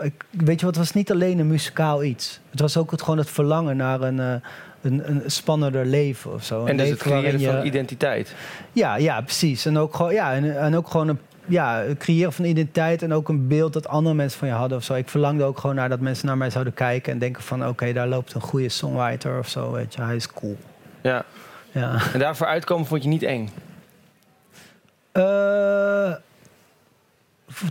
[0.00, 2.40] ik, weet je wat, het was niet alleen een muzikaal iets.
[2.50, 4.34] Het was ook het, gewoon het verlangen naar een, eh,
[4.82, 6.62] een, een spannender leven of zo.
[6.62, 8.34] Een En dus het creëren van identiteit.
[8.72, 9.66] Ja, ja, precies.
[9.66, 13.12] En ook gewoon, ja, en, en ook gewoon een ja, het creëren van identiteit en
[13.12, 14.94] ook een beeld dat andere mensen van je hadden of zo.
[14.94, 17.92] Ik verlangde ook gewoon naar dat mensen naar mij zouden kijken en denken van oké,
[17.92, 20.02] daar loopt een goede songwriter of zo, weet je.
[20.02, 20.56] Hij is cool.
[21.00, 21.24] Ja.
[21.70, 21.98] Ja.
[22.12, 23.50] En daarvoor uitkomen vond je niet eng.
[25.12, 26.12] Eh,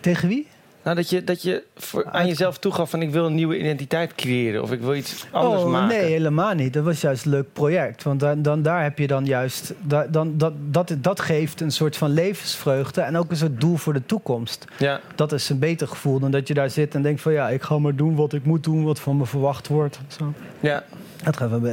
[0.01, 0.47] tegen wie?
[0.83, 4.15] Nou, dat je, dat je voor, aan jezelf toegaf van ik wil een nieuwe identiteit
[4.15, 5.97] creëren of ik wil iets anders oh, maken.
[5.97, 6.73] nee, helemaal niet.
[6.73, 8.03] Dat was juist een leuk project.
[8.03, 9.73] Want dan, dan, daar heb je dan juist...
[9.81, 13.01] da- dan, dat, dat, dat geeft een soort van levensvreugde...
[13.01, 14.65] en ook een soort doel voor de toekomst.
[14.77, 14.99] Ja.
[15.15, 17.33] Dat is een beter gevoel dan dat je daar zit en denkt van...
[17.33, 19.99] ja, ik ga maar doen wat ik moet doen, wat van me verwacht wordt.
[20.07, 20.33] Zo.
[20.59, 20.83] ja.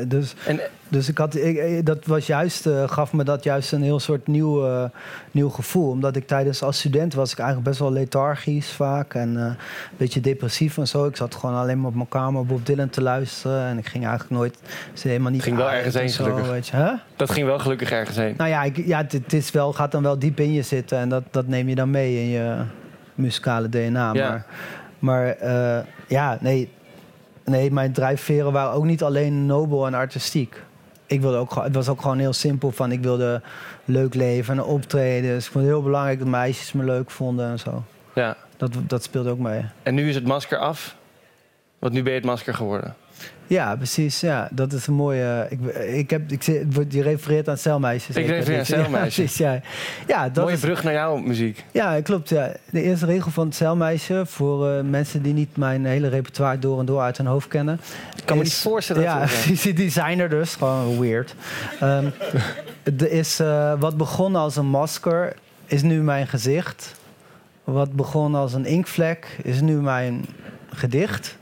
[0.09, 0.61] Dus En
[0.91, 4.27] Dus ik had, ik, dat was juist, eh, gaf me dat juist een heel soort
[4.27, 4.85] nieuw, eh,
[5.31, 5.91] nieuw gevoel.
[5.91, 9.15] Omdat ik tijdens als student was ik eigenlijk best wel lethargisch vaak.
[9.15, 9.57] En eh, een
[9.97, 11.07] beetje depressief en zo.
[11.07, 13.67] Ik zat gewoon alleen maar op mijn kamer Bob Dylan te luisteren.
[13.67, 14.59] En ik ging eigenlijk nooit,
[14.93, 16.51] ze helemaal niet Ging wel ergens en heen, zo, gelukkig.
[16.51, 16.77] Weet je.
[16.77, 16.93] Huh?
[17.17, 18.35] Dat ging wel gelukkig ergens heen.
[18.37, 20.99] Nou ja, ik, ja het, is wel, gaat dan wel diep in je zitten.
[20.99, 22.57] En dat, dat neem je dan mee in je
[23.15, 24.13] muzikale DNA.
[24.13, 24.29] Ja.
[24.29, 24.47] Maar,
[24.99, 26.71] maar eh, ja, nee,
[27.51, 30.63] nee, mijn drijfveren waren ook niet alleen nobel en artistiek.
[31.07, 33.43] Ik wilde ook, gewoon- het was ook gewoon heel simpel van ik wilde
[33.85, 35.31] leuk leven en optreden.
[35.31, 37.83] Dus ik vond het heel belangrijk dat meisjes me leuk vonden en zo.
[38.15, 38.37] Ja.
[38.57, 39.65] Dat, dat speelde ook mee.
[39.83, 40.97] En nu is het masker af.
[41.79, 42.95] Want nu ben je het masker geworden.
[43.51, 44.21] Ja, precies.
[44.21, 45.47] Ja, dat is een mooie.
[45.51, 46.43] Ik, ik heb, ik,
[46.89, 48.17] je refereert aan celmeisjes.
[48.17, 49.15] Ik refereer aan Ja, Celmeisjes.
[49.15, 49.61] precies, ja,
[50.07, 51.65] ja, dat Mooie is, brug naar jouw muziek.
[51.73, 52.29] Ja, klopt.
[52.29, 52.53] Ja.
[52.71, 56.79] De eerste regel van het celmeisje, voor eh, mensen die niet mijn hele repertoire door
[56.79, 57.81] en door uit hun hoofd kennen.
[58.17, 61.35] Ik kan me is- niet voorstellen dat Ja, die, die zijn er dus, gewoon weird.
[62.99, 65.33] Er is eh, wat begon als een masker,
[65.67, 66.95] is nu mijn gezicht.
[67.65, 70.27] Wat begon als een inkvlek, is nu mijn
[70.75, 71.37] gedicht.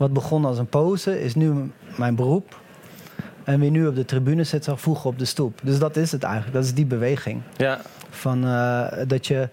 [0.00, 2.58] Wat begon als een pose, is nu mijn beroep.
[3.44, 5.58] En wie nu op de tribune zit, zal vroeger op de stoep.
[5.62, 7.42] Dus dat is het eigenlijk, dat is die beweging.
[7.56, 9.48] Ja, Van eh, dat je.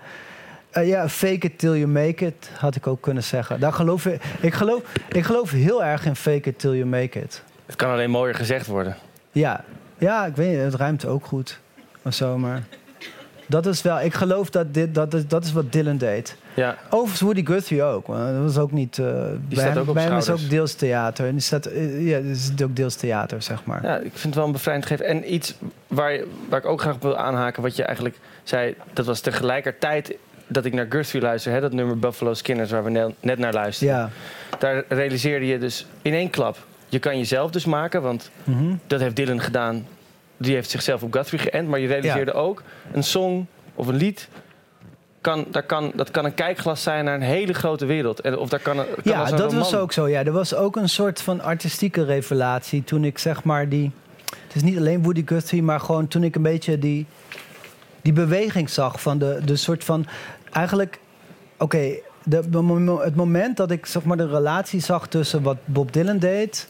[0.71, 3.59] eh, ja, fake it till you make it, had ik ook kunnen zeggen.
[3.59, 7.19] Daar geloof ik, ik, geloof, ik geloof heel erg in fake it till you make
[7.21, 7.43] it.
[7.65, 8.95] het kan alleen mooier gezegd worden.
[9.31, 9.63] Ja,
[9.97, 11.59] ja ik weet het ruimt ook goed.
[12.01, 12.63] Of zo, maar.
[13.47, 16.35] Dat is wel, ik geloof dat dit, dat dat is wat Dylan deed.
[16.57, 18.07] Ja, Overigens Woody Guthrie ook.
[18.07, 18.97] Maar dat was ook niet.
[18.99, 21.25] eh bij hem, ook op bij hem is ook deels theater.
[21.25, 23.83] En die staat, eh, ja, is het ook deels theater, zeg maar.
[23.83, 25.09] ja, ik vind het wel een bevrijdend gegeven.
[25.11, 25.55] En iets
[25.87, 29.19] waar, je- waar ik ook graag op wil aanhaken, wat je eigenlijk zei, dat was
[29.19, 30.15] tegelijkertijd
[30.47, 33.53] dat ik naar Guthrie luister, hè, dat nummer Buffalo Skinners, waar we ne- net naar
[33.53, 33.95] luisterden.
[33.95, 34.09] Ja.
[34.59, 36.57] Daar realiseerde je dus in één klap,
[36.89, 38.73] je kan jezelf dus maken, want Mhm.
[38.87, 39.87] dat heeft Dylan gedaan.
[40.37, 44.27] Die heeft zichzelf op Guthrie geënt, maar je realiseerde ook, een song of een lied,
[45.33, 48.19] kan, daar kan, dat kan een kijkglas zijn naar een hele grote wereld.
[48.21, 50.07] En, of daar kan, een- kan Ja, dat was ook zo.
[50.07, 53.91] Ja, er was ook een soort van artistieke revelatie toen ik zeg maar die.
[54.47, 57.05] Het is niet alleen Woody Guthrie, maar gewoon toen ik een beetje die,
[58.01, 60.05] die beweging zag van de, de soort van.
[60.51, 60.99] Eigenlijk,
[61.57, 61.89] oké,
[62.29, 66.67] het moment dat ik zeg maar de relatie zag tussen wat Bob Dylan deed.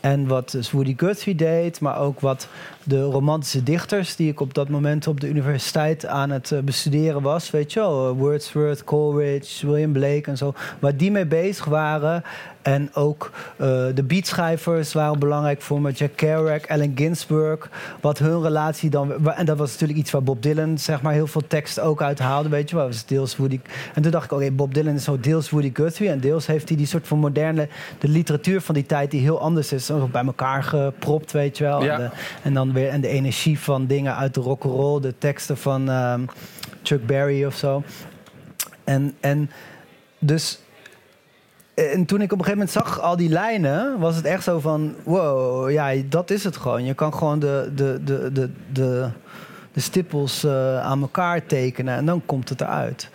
[0.00, 2.48] En wat dus Woody Guthrie deed, maar ook wat
[2.88, 7.22] de romantische dichters die ik op dat moment op de universiteit aan het eh, bestuderen
[7.22, 11.64] was, weet je wel, eh, Wordsworth, Coleridge, William Blake en zo, waar die mee bezig
[11.64, 12.22] waren.
[12.62, 17.70] En ook eh, de beatschrijvers waren belangrijk voor me, Jack Kerouac, Allen Ginsberg,
[18.00, 21.26] wat hun relatie dan, en dat was natuurlijk iets waar Bob Dylan zeg maar heel
[21.26, 23.60] veel tekst ook uit haalde, weet je wel, was deels Woody.
[23.94, 26.68] En toen dacht ik, oké, Bob Dylan is zo deels Woody Guthrie en deels heeft
[26.68, 30.08] hij die soort van moderne, de literatuur van die tijd die heel anders is, zo
[30.12, 31.84] bij elkaar gepropt, weet je wel.
[31.84, 31.92] Ja.
[31.92, 32.10] En, de,
[32.42, 36.20] en dan en de energie van dingen uit de rock'n'roll, de teksten van ehm,
[36.82, 37.82] Chuck Berry of zo.
[38.84, 39.50] En, en
[40.18, 40.60] dus.
[41.74, 44.60] En toen ik op een gegeven moment zag al die lijnen, was het echt zo
[44.60, 46.84] van: wow, ja, dat is het gewoon.
[46.84, 49.10] Je kan gewoon de, de, de, de, de,
[49.80, 53.10] stippels eh, aan elkaar tekenen en dan komt het eruit.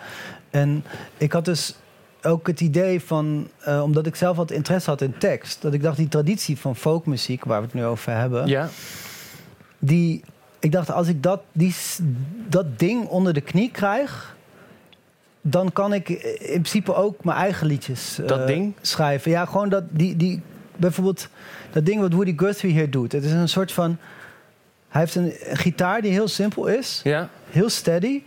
[0.50, 0.84] En
[1.18, 1.76] ik had dus
[2.22, 5.82] ook het idee van, eh, omdat ik zelf wat interesse had in tekst, dat ik
[5.82, 8.48] dacht die traditie van folkmuziek, waar we het nu over hebben,
[9.86, 10.24] die,
[10.60, 11.76] ik dacht, als ik dat, die,
[12.48, 14.36] dat ding onder de knie krijg,
[15.42, 18.74] dan kan ik in principe ook mijn eigen liedjes dat eh, ding?
[18.82, 19.32] schrijven.
[19.32, 20.42] Ja, gewoon dat, die, die,
[20.76, 21.28] bijvoorbeeld
[21.72, 23.12] dat ding wat Woody Guthrie hier doet.
[23.12, 23.98] Het is een soort van.
[24.88, 27.02] Hij heeft een gitaar die heel simpel is.
[27.04, 27.30] Ja.
[27.50, 28.22] Heel steady.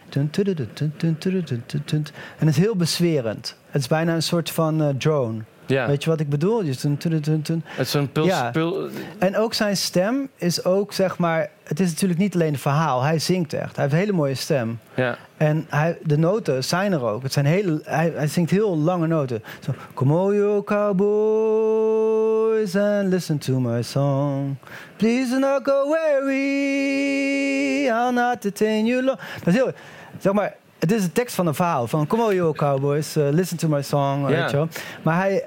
[2.39, 3.57] En het is heel beswerend.
[3.71, 5.87] Het is bijna een soort van eh, drone ja.
[5.87, 6.63] Weet je wat ik bedoel?
[6.63, 7.63] Je tun, tun, tun, tun.
[7.67, 8.51] Het is zo'n puls, Ja.
[8.51, 11.51] pul- En ook zijn stem is ook, zeg maar...
[11.63, 13.03] Het is natuurlijk niet alleen een verhaal.
[13.03, 13.75] Hij zingt echt.
[13.77, 14.79] Hij heeft een hele mooie stem.
[14.95, 15.17] ja.
[15.37, 17.23] En hij, de noten zijn er ook.
[17.23, 19.43] Het zijn hele, hij, hij zingt heel lange noten.
[19.61, 24.57] Zo, Come all you cowboys and listen to my song.
[24.97, 27.87] Please do not go weary.
[27.89, 29.19] I'll not detain you long.
[29.45, 29.71] Dat is heel...
[30.19, 31.87] Zeg maar, het is de tekst van een verhaal.
[31.87, 34.21] Van Come you cowboys, uh, listen to my song.
[34.21, 34.27] Ja.
[34.41, 34.69] Weet je wel.
[35.03, 35.45] Maar hij,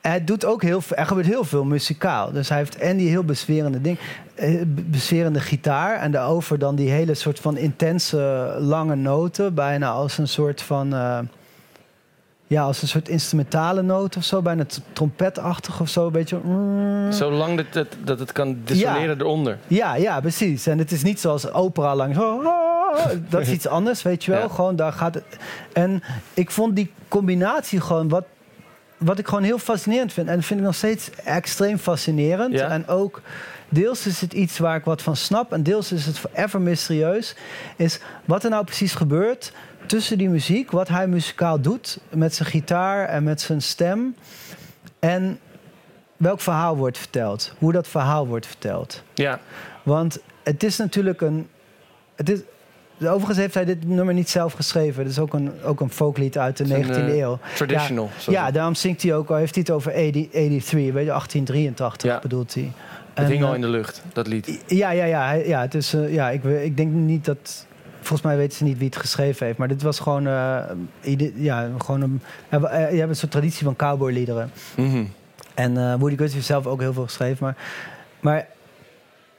[0.00, 2.32] hij doet ook heel veel, er gebeurt heel veel muzikaal.
[2.32, 3.98] Dus hij heeft en die heel beswerende ding,
[4.34, 10.18] eh, beswerende gitaar en daarover dan die hele soort van intense lange noten, bijna als
[10.18, 11.18] een soort van eh,
[12.50, 16.38] ja, als een soort instrumentale noot of zo, bijna trompetachtig of zo, een beetje.
[17.10, 19.58] Zolang dat het, dat het kan dissoneren eronder.
[19.66, 20.66] Ja, ja, precies.
[20.66, 22.14] En het is niet zoals opera lang.
[22.14, 22.42] zo,
[23.28, 24.48] Dat is iets anders, weet je wel.
[24.48, 25.24] Gewoon daar gaat het.
[25.72, 26.02] En
[26.34, 28.24] ik vond die combinatie gewoon wat.
[29.00, 32.52] Wat ik gewoon heel fascinerend vind, en dat vind ik nog steeds extreem fascinerend.
[32.52, 32.68] Ja?
[32.68, 33.22] En ook
[33.68, 37.34] deels is het iets waar ik wat van snap, en deels is het forever mysterieus.
[37.76, 39.52] Is wat er nou precies gebeurt
[39.86, 44.14] tussen die muziek, wat hij muzikaal doet met zijn gitaar en met zijn stem.
[44.98, 45.38] En
[46.16, 49.02] welk verhaal wordt verteld, hoe dat verhaal wordt verteld.
[49.14, 49.40] Ja,
[49.82, 51.48] Want het is natuurlijk een.
[52.14, 52.40] Het is,
[53.08, 55.02] overigens heeft hij dit nummer niet zelf geschreven.
[55.02, 57.38] Het is ook een, ook een folklied uit de Het is 19e een, eh, eeuw.
[57.56, 58.10] traditional.
[58.28, 59.36] Ja, daarom zingt hij ook al.
[59.36, 62.18] Heeft hij het over 80, 83, weet je, 1883 Ja.
[62.22, 62.72] bedoelt hij.
[63.14, 64.62] het hing al eh, in de lucht, dat lied.
[64.66, 65.32] Ja, ja, ja.
[65.32, 67.66] ja, het is, eh, ja ik, ik denk niet dat.
[68.00, 69.58] Volgens mij weten ze niet wie het geschreven heeft.
[69.58, 70.22] Maar dit was gewoon.
[71.34, 72.20] ja, gewoon een.
[72.50, 72.58] Je
[72.96, 74.50] hebt een soort traditie van cowboyliederen.
[74.76, 75.04] Mhm.
[75.54, 77.44] En Woody Guthrie heeft zelf ook heel veel geschreven.
[77.44, 77.56] Maar,
[78.20, 78.46] maar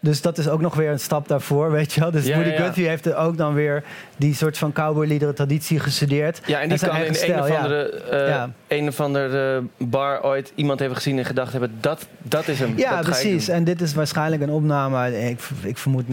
[0.01, 2.11] dus dat is ook nog weer een stap daarvoor, weet je wel.
[2.11, 2.63] Dus Ja, Woody ja, ja.
[2.65, 3.83] Guthrie heeft er ook dan weer
[4.17, 6.41] die soort van cowboyliederen traditie gestudeerd.
[6.45, 8.49] Ja, en die kan in eigen een of stijl, andere, Ja.
[8.67, 11.71] een of andere bar ooit iemand hebben gezien en gedacht hebben...
[11.79, 13.47] dat, dat is hem, Ja, precies.
[13.47, 16.07] En dit is waarschijnlijk een opname ik, ik vermoed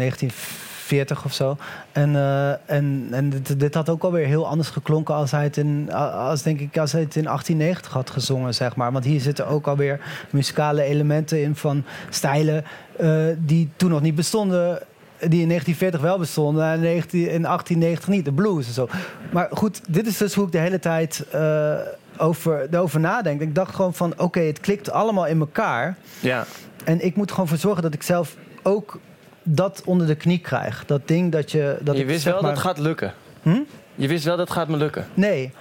[0.88, 1.56] 1940 of zo.
[1.92, 5.56] En, eh, en, en dit, dit had ook alweer heel anders geklonken als hij het
[5.56, 8.92] in, als, denk ik, als hij het in 1890 had gezongen, zeg maar.
[8.92, 12.64] Want hier zitten ook alweer muzikale elementen in van stijlen
[12.96, 14.82] eh, die toen nog niet bestonden.
[15.18, 18.88] Die in 1940 wel bestonden en in 19 in 1890 niet, de blues en zo.
[19.32, 21.74] Maar goed, dit is dus hoe ik de hele tijd eh,
[22.16, 23.40] over, erover nadenk.
[23.40, 25.96] Ik dacht gewoon van, oké, het klikt allemaal in elkaar.
[26.20, 26.44] Ja,
[26.84, 28.98] En ik moet gewoon voor zorgen dat ik zelf ook
[29.54, 30.84] dat onder de knie krijg.
[30.86, 31.78] Dat ding dat je...
[31.80, 33.14] Dat je wist wel maar- dat gaat lukken.
[33.42, 33.60] Hm?
[33.94, 35.06] Je wist wel dat gaat me lukken.
[35.14, 35.52] Nee.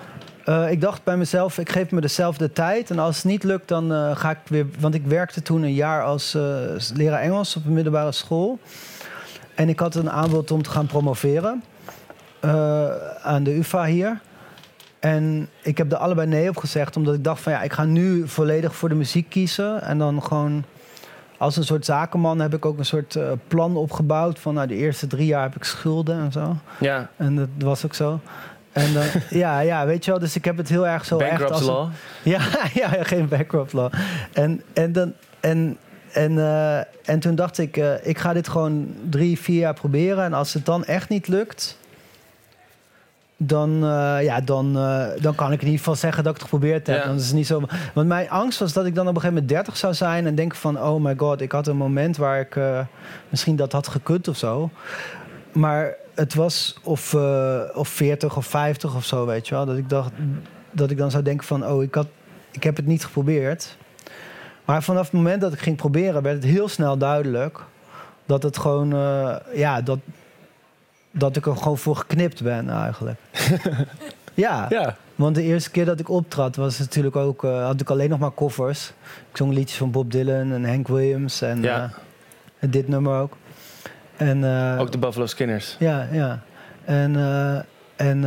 [0.46, 2.90] Eh, ik dacht bij mezelf, ik geef me dezelfde tijd.
[2.90, 4.66] En als het niet lukt, dan eh, ga ik weer...
[4.80, 6.42] Want ik werkte toen een jaar als eh,
[6.94, 8.60] leraar Engels op een middelbare school.
[9.56, 11.64] En ik had een aanbod om te gaan promoveren.
[13.22, 14.20] aan de UvA hier.
[15.00, 16.96] En ik heb er allebei nee op gezegd.
[16.96, 19.82] Omdat ik dacht van ja, ik ga nu volledig voor de muziek kiezen.
[19.82, 20.64] En dan gewoon...
[21.38, 24.40] Als een soort zakenman heb ik ook een soort eh, plan opgebouwd.
[24.40, 26.56] Van nou, de eerste drie jaar heb ik schulden en zo.
[26.80, 28.20] Ja, En dat was ook zo.
[28.72, 29.04] En dan,
[29.40, 30.20] ja, ja, weet je wel.
[30.20, 31.90] Dus ik heb het heel erg zo echt als een- law.
[32.24, 32.40] ja,
[32.74, 33.92] ja, ja, geen bankrupt law.
[34.34, 35.78] En, en, dan, en,
[36.12, 40.24] en, eh, en toen dacht ik, eh, ik ga dit gewoon drie, vier jaar proberen.
[40.24, 41.78] En als het dan echt niet lukt,
[43.38, 46.50] dan, eh, ja, dan, eh, dan kan ik in ieder geval zeggen dat ik het
[46.50, 46.98] geprobeerd heb.
[46.98, 47.06] Ja.
[47.06, 47.62] Dan is het niet zo,
[47.94, 50.36] want mijn angst was dat ik dan op een gegeven moment 30 zou zijn en
[50.36, 52.80] denken van, oh my god, ik had een moment waar ik eh,
[53.30, 54.70] misschien dat had gekund of zo.
[55.52, 57.14] Maar het was of,
[57.74, 59.66] of 40 of 50 of zo, weet je wel.
[59.66, 60.12] Dat ik dacht
[60.72, 62.08] dat ik dan zou denken van, oh, ik, had,
[62.52, 63.78] ik heb het niet geprobeerd.
[64.66, 67.60] Maar vanaf het moment dat ik ging proberen, werd het heel snel duidelijk
[68.26, 68.90] dat het gewoon,
[69.54, 70.00] ja, dat,
[71.18, 73.20] dat ik er gewoon voor geknipt ben eigenlijk.
[74.34, 77.90] ja, Ja, want de eerste keer dat ik optrad was natuurlijk ook, eh, had ik
[77.90, 78.94] alleen nog maar covers.
[79.32, 81.90] Ik zong liedjes van Bob Dylan en Hank Williams en Ja.
[82.60, 83.34] eh, dit nummer ook.
[84.18, 85.76] En, eh, ook de Buffalo Skinners.
[85.80, 86.40] ja, ja.
[86.86, 87.16] En,
[87.96, 88.22] en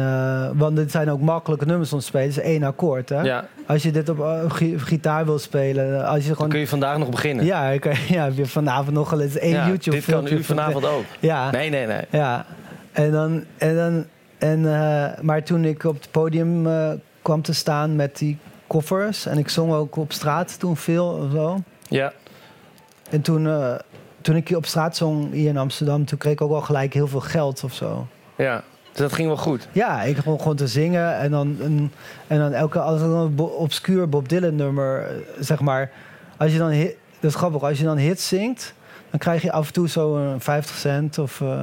[0.59, 2.27] want dit zijn ook makkelijke nummers om te spelen.
[2.27, 3.21] Het is één akkoord, hè?
[3.21, 6.51] Ja, Als je dit op gi gitaar wil spelen, als je dan gewoon...
[6.51, 7.45] kun je vandaag nog beginnen.
[7.45, 10.29] Ja, ik, ja, heb je vanavond nog wel eens één Ja, YouTube dit kan u
[10.29, 11.05] van- vanavond ook.
[11.21, 12.01] Ja, Nee, nee, nee.
[12.11, 12.47] ja.
[12.93, 13.45] En dan...
[13.59, 14.05] En dan
[14.39, 16.91] en, uh, maar toen ik op het podium uh,
[17.23, 19.27] kwam te staan met die koffers...
[19.27, 21.63] en ik zong ook op straat toen veel of zo...
[21.89, 22.13] Ja,
[23.11, 23.75] En toen, uh,
[24.21, 26.05] toen ik op straat zong hier in Amsterdam...
[26.05, 28.07] toen kreeg ik ook al gelijk heel veel geld of zo.
[28.37, 28.63] ja.
[28.91, 29.69] Dus dat ging wel goed.
[29.73, 31.19] Ja, ik begon gewoon te zingen.
[31.19, 31.93] En dan, en,
[32.27, 35.91] en dan elke als een obscuur Bob Dylan nummer, eh, zeg maar.
[36.37, 38.75] Als je dan hit, dat is grappig, als je dan hits zingt,
[39.11, 41.63] dan krijg je af en toe zo een 50 cent of uh,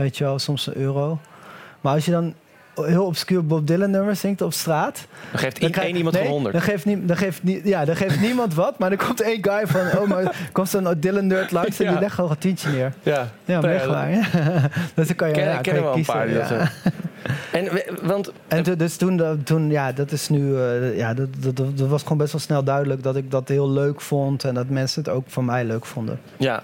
[0.00, 1.18] weet je wel, soms een euro.
[1.80, 2.34] Maar als je dan
[2.74, 5.06] heel obscuur Bob Dylan nummer zingt op straat.
[5.30, 6.54] Dan geeft dan één iemand nee, voor 100.
[6.54, 9.38] Dan geeft, nie, dan, geeft nie, ja, dan geeft niemand wat, maar er komt één
[9.44, 12.70] guy van, oh maar komt zo'n Dylan nerd langs en die legt gewoon een tientje
[12.70, 12.92] neer.
[13.02, 14.10] Ja, Ja, waar.
[14.94, 16.70] dus dan kan je, Ken, ja, kan kennen je we wel een paar ja.
[17.52, 17.68] En,
[18.02, 21.88] want, En dus toen, toen, ja, dat is nu, eh, ja, dat, dat, dat dat
[21.88, 25.02] was gewoon best wel snel duidelijk dat ik dat heel leuk vond en dat mensen
[25.02, 26.20] het ook van mij leuk vonden.
[26.36, 26.62] ja,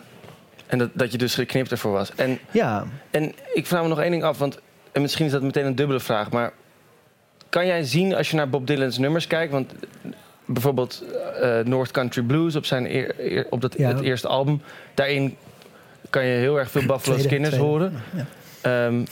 [0.67, 2.13] en dat, dat je dus geknipt ervoor was.
[2.15, 4.59] En, Ja, en ik vraag me nog één ding af, want
[4.93, 6.53] en misschien is dat meteen een dubbele vraag, maar
[7.49, 9.73] kan jij zien als je naar Bob Dylan's nummers kijkt, want
[10.45, 11.05] bijvoorbeeld
[11.43, 13.89] eh, North Country Blues op, zijn eer- eer- op dat, Ja.
[13.89, 14.61] het eerste album,
[14.95, 15.37] daarin
[16.11, 17.93] kan je heel erg veel Buffalo Skinners horen.
[18.17, 18.27] Ja.
[18.87, 19.05] Ehm,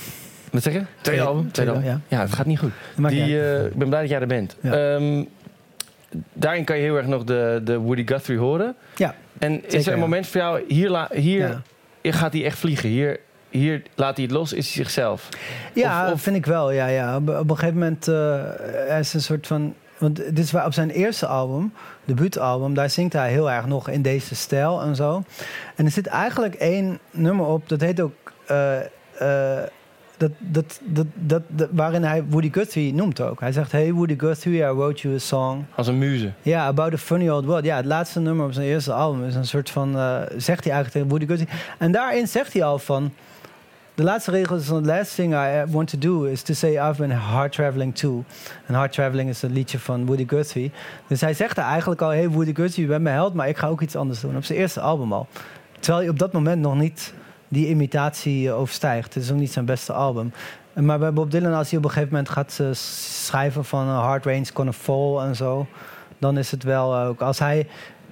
[0.51, 0.83] wat zeg je?
[1.01, 1.53] Tweede, album?
[1.53, 1.87] tweede, album.
[1.89, 2.01] ja.
[2.09, 2.73] ja, het gaat niet goed.
[3.09, 4.57] Die, eh, ik ben blij dat jij er bent.
[4.61, 4.97] Ja.
[6.33, 8.77] Daarin kan je heel erg nog de, de Woody Guthrie horen.
[8.97, 11.63] Ja, En is er een moment voor jou, hier, la- hier,
[12.03, 12.13] ja.
[12.13, 12.89] gaat hij echt vliegen.
[12.89, 15.29] Hier, hier laat hij het los, is hij zichzelf.
[15.73, 16.71] ja Of- of- vind ik wel.
[16.71, 17.17] Ja, ja.
[17.17, 19.75] Op, op een gegeven moment uh, er is een soort van.
[19.99, 21.73] want dit is waar op zijn eerste album,
[22.05, 25.23] debuutalbum, daar zingt hij heel erg nog in deze stijl en zo.
[25.77, 28.13] En er zit eigenlijk één nummer op, dat heet ook.
[28.47, 28.79] eh,
[29.19, 29.63] eh,
[30.17, 33.41] dat, dat, dat, dat, dat- waarin hij Woody Guthrie noemt ook.
[33.41, 35.65] Hij zegt: Hey Woody Guthrie, I wrote you a song.
[35.75, 36.33] Als een muze.
[36.43, 37.65] Ja, About a Funny Old World.
[37.65, 39.97] Ja, het laatste nummer op zijn eerste album is een soort van...
[39.99, 41.49] eh, zegt hij eigenlijk tegen Woody Guthrie.
[41.79, 43.13] En daarin zegt hij al van...
[43.95, 44.67] De laatste regel is...
[44.67, 48.25] The last thing I want to do is to say I've been hard traveling too.
[48.67, 50.73] En hard traveling is een liedje van Woody Guthrie.
[51.09, 52.09] Dus hij zegt er eigenlijk al...
[52.09, 54.37] Hey Woody Guthrie, je bent mijn held, maar ik ga ook iets anders doen.
[54.37, 55.27] Op zijn eerste album al.
[55.79, 57.15] Terwijl hij op dat moment nog niet
[57.55, 59.15] die imitatie eh, overstijgt.
[59.15, 60.33] Het is ook niet zijn beste album.
[60.73, 63.99] Maar bij Bob Dylan, als hij op een gegeven moment gaat eh, schrijven van eh,
[63.99, 65.67] Hard Rain's Gonna Fall en zo,
[66.19, 67.21] dan is het wel ook.
[67.21, 67.67] Als hij,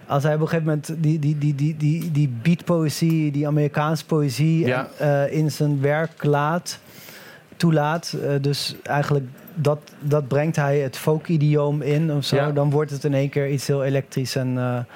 [0.07, 4.07] als hij op een gegeven moment die, die, die, die, die, die beatpoëzie, die Amerikaanse
[4.07, 4.89] poëzie Ja.
[5.31, 6.79] in zijn werk laat,
[7.57, 12.51] toelaat, dus eigenlijk dat, dat brengt hij het folk-idioom in of zo, Ja.
[12.53, 14.87] dan wordt het in één keer iets heel elektrisch en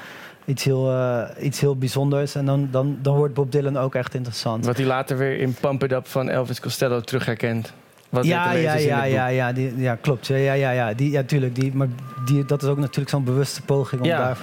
[0.47, 2.35] iets, heel, eh, iets heel bijzonders.
[2.35, 4.67] En dan, dan, dan wordt Bob Dylan ook echt interessant.
[4.67, 7.73] Wat hij later weer in Pump It Up van Elvis Costello terug herkent.
[8.09, 10.27] Wat weer ja, ja, ja, ja, ja, die, ja, klopt.
[10.27, 11.55] Ja, ja, ja, ja, die, ja tuurlijk.
[11.55, 11.89] Die, maar
[12.25, 14.19] die, dat is ook natuurlijk zo'n bewuste poging om Ja.
[14.19, 14.39] daar...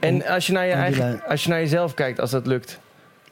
[0.00, 2.78] En als je, naar je eigen, als je naar jezelf kijkt, als dat lukt.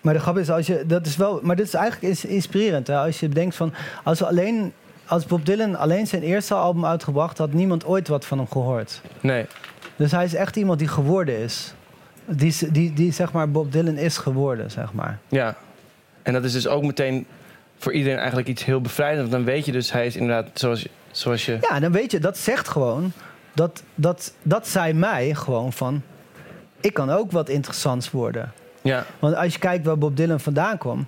[0.01, 2.87] Maar de grap is, als je, dat is wel, maar dit is eigenlijk is inspirerend.
[2.87, 2.97] Hè?
[2.97, 3.73] Als je denkt van,
[4.05, 4.73] als we alleen,
[5.07, 9.01] als Bob Dylan alleen zijn eerste album uitgebracht, had niemand ooit wat van hem gehoord.
[9.21, 9.47] Nee.
[9.97, 11.75] Dus hij is echt iemand die geworden is.
[12.27, 15.19] Die, die, die zeg maar Bob Dylan is geworden, zeg maar.
[15.29, 15.57] Ja.
[16.23, 17.27] En dat is dus ook meteen
[17.79, 19.31] voor iedereen eigenlijk iets heel bevrijdends.
[19.31, 21.59] Want dan weet je dus, hij is inderdaad zoals, zoals je...
[21.61, 23.13] Ja, dan weet je, dat zegt gewoon,
[23.53, 26.03] dat, dat, dat zei mij gewoon van,
[26.81, 28.53] ik kan ook wat interessants worden.
[28.83, 29.05] Ja.
[29.19, 31.07] Want als je kijkt waar Bob Dylan vandaan kwam.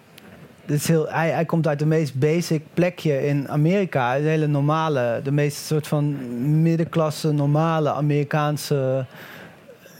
[0.64, 4.16] Dit is heel, hij, hij komt uit de meest basic plekje in Amerika.
[4.16, 6.16] Een hele normale, de meest soort van
[6.62, 9.06] middenklasse, normale Amerikaanse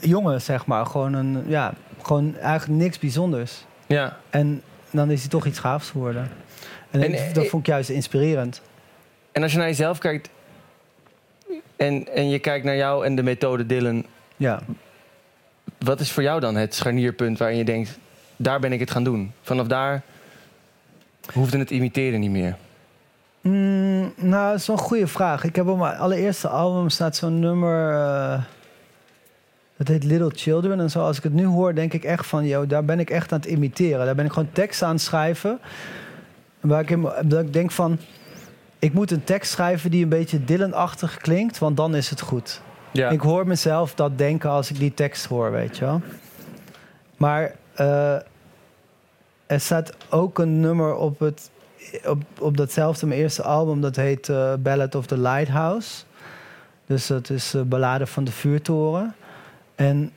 [0.07, 0.85] jongen, zeg maar.
[0.85, 3.65] Gewoon, een, ja, gewoon eigenlijk niks bijzonders.
[3.87, 4.17] Ja.
[4.29, 6.29] En dan is hij toch iets gaafs geworden.
[6.91, 8.61] En, dat eh, vond ik juist inspirerend.
[9.31, 10.29] En als je naar jezelf kijkt...
[11.75, 14.05] En, en je kijkt naar jou en de methode Dylan...
[14.37, 14.59] Ja.
[15.77, 17.99] Wat is voor jou dan het scharnierpunt waarin je denkt...
[18.35, 19.31] daar ben ik het gaan doen.
[19.41, 20.01] Vanaf daar
[21.33, 22.57] hoefde het imiteren niet meer.
[23.41, 25.43] Mm, nou, dat is wel een goede vraag.
[25.43, 27.91] Ik heb op mijn allereerste album staat zo'n nummer.
[27.91, 28.43] eh,
[29.77, 30.79] dat heet Little Children.
[30.79, 33.09] En zo, als ik het nu hoor, denk ik echt van, yo, daar ben ik
[33.09, 34.05] echt aan het imiteren.
[34.05, 35.59] Daar ben ik gewoon tekst aan het schrijven.
[36.59, 37.99] Waar ik, in, dat ik denk van,
[38.79, 42.61] ik moet een tekst schrijven die een beetje Dylan-achtig klinkt, want dan is het goed.
[42.91, 43.09] Ja.
[43.09, 46.01] Ik hoor mezelf dat denken als ik die tekst hoor, weet je wel.
[47.17, 48.15] Maar eh,
[49.45, 51.49] er staat ook een nummer op, het,
[52.05, 56.03] op, op datzelfde mijn eerste album, dat heet eh, Ballad of the Lighthouse.
[56.85, 59.15] Dus dat is uh, Ballade van de Vuurtoren.
[59.77, 60.11] En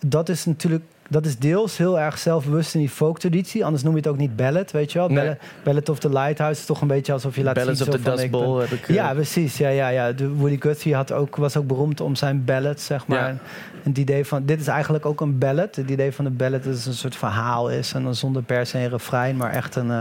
[0.00, 3.64] dat is natuurlijk, dat is deels heel erg zelfbewust in die folk-traditie.
[3.64, 5.08] Anders noem je het ook niet ballad, weet je wel.
[5.08, 5.36] Nee.
[5.64, 7.88] Ballad of the Lighthouse is toch een beetje alsof je laat Ballads zien...
[7.88, 8.88] of zo the van, Dust Bowl heb ik...
[8.88, 9.56] eh, ja, precies.
[9.58, 10.12] Ja, ja, ja.
[10.12, 13.18] De Woody Guthrie had ook, was ook beroemd om zijn ballads, zeg maar.
[13.18, 13.28] Ja.
[13.28, 15.76] En het idee van, dit is eigenlijk ook een ballad.
[15.76, 17.92] Het idee van een ballad is een soort verhaal is.
[17.92, 19.90] En dan zonder per se een refrein, maar echt een...
[19.90, 20.00] eh,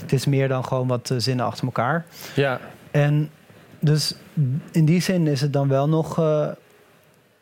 [0.00, 2.04] het is meer dan gewoon wat eh, zinnen achter elkaar.
[2.34, 2.60] ja.
[2.90, 3.30] En
[3.80, 4.14] dus
[4.72, 6.22] in die zin is het dan wel nog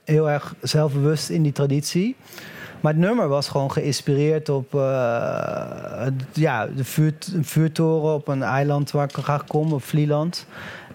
[0.06, 2.16] heel erg zelfbewust in die traditie.
[2.80, 4.80] Maar het nummer was gewoon geïnspireerd op eh,
[6.32, 10.46] ja, de een vuurtoren op een eiland waar ik graag kom, op Vlieland.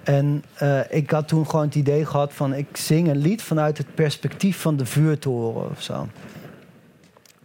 [0.03, 3.77] En eh, ik had toen gewoon het idee gehad van ik zing een lied vanuit
[3.77, 6.07] het perspectief van de vuurtoren of zo.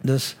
[0.01, 0.37] Dus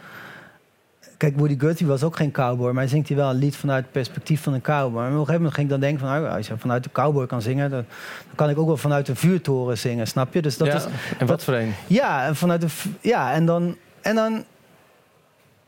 [1.17, 3.83] kijk, Woody Guthrie was ook geen cowboy, maar hij zingt hij wel een lied vanuit
[3.83, 4.91] het perspectief van een cowboy.
[4.91, 6.91] Maar op een gegeven moment ging ik dan denken van, nou, als je vanuit de
[6.91, 7.85] cowboy kan zingen, dan,
[8.25, 10.41] dan kan ik ook wel vanuit de vuurtoren zingen, snap je?
[10.41, 10.75] Dus dat ja.
[10.75, 10.85] is,
[11.17, 11.73] en wat voor een?
[11.87, 12.67] ja, en vanuit de.
[13.01, 13.75] Ja, en dan.
[14.01, 14.43] En dan.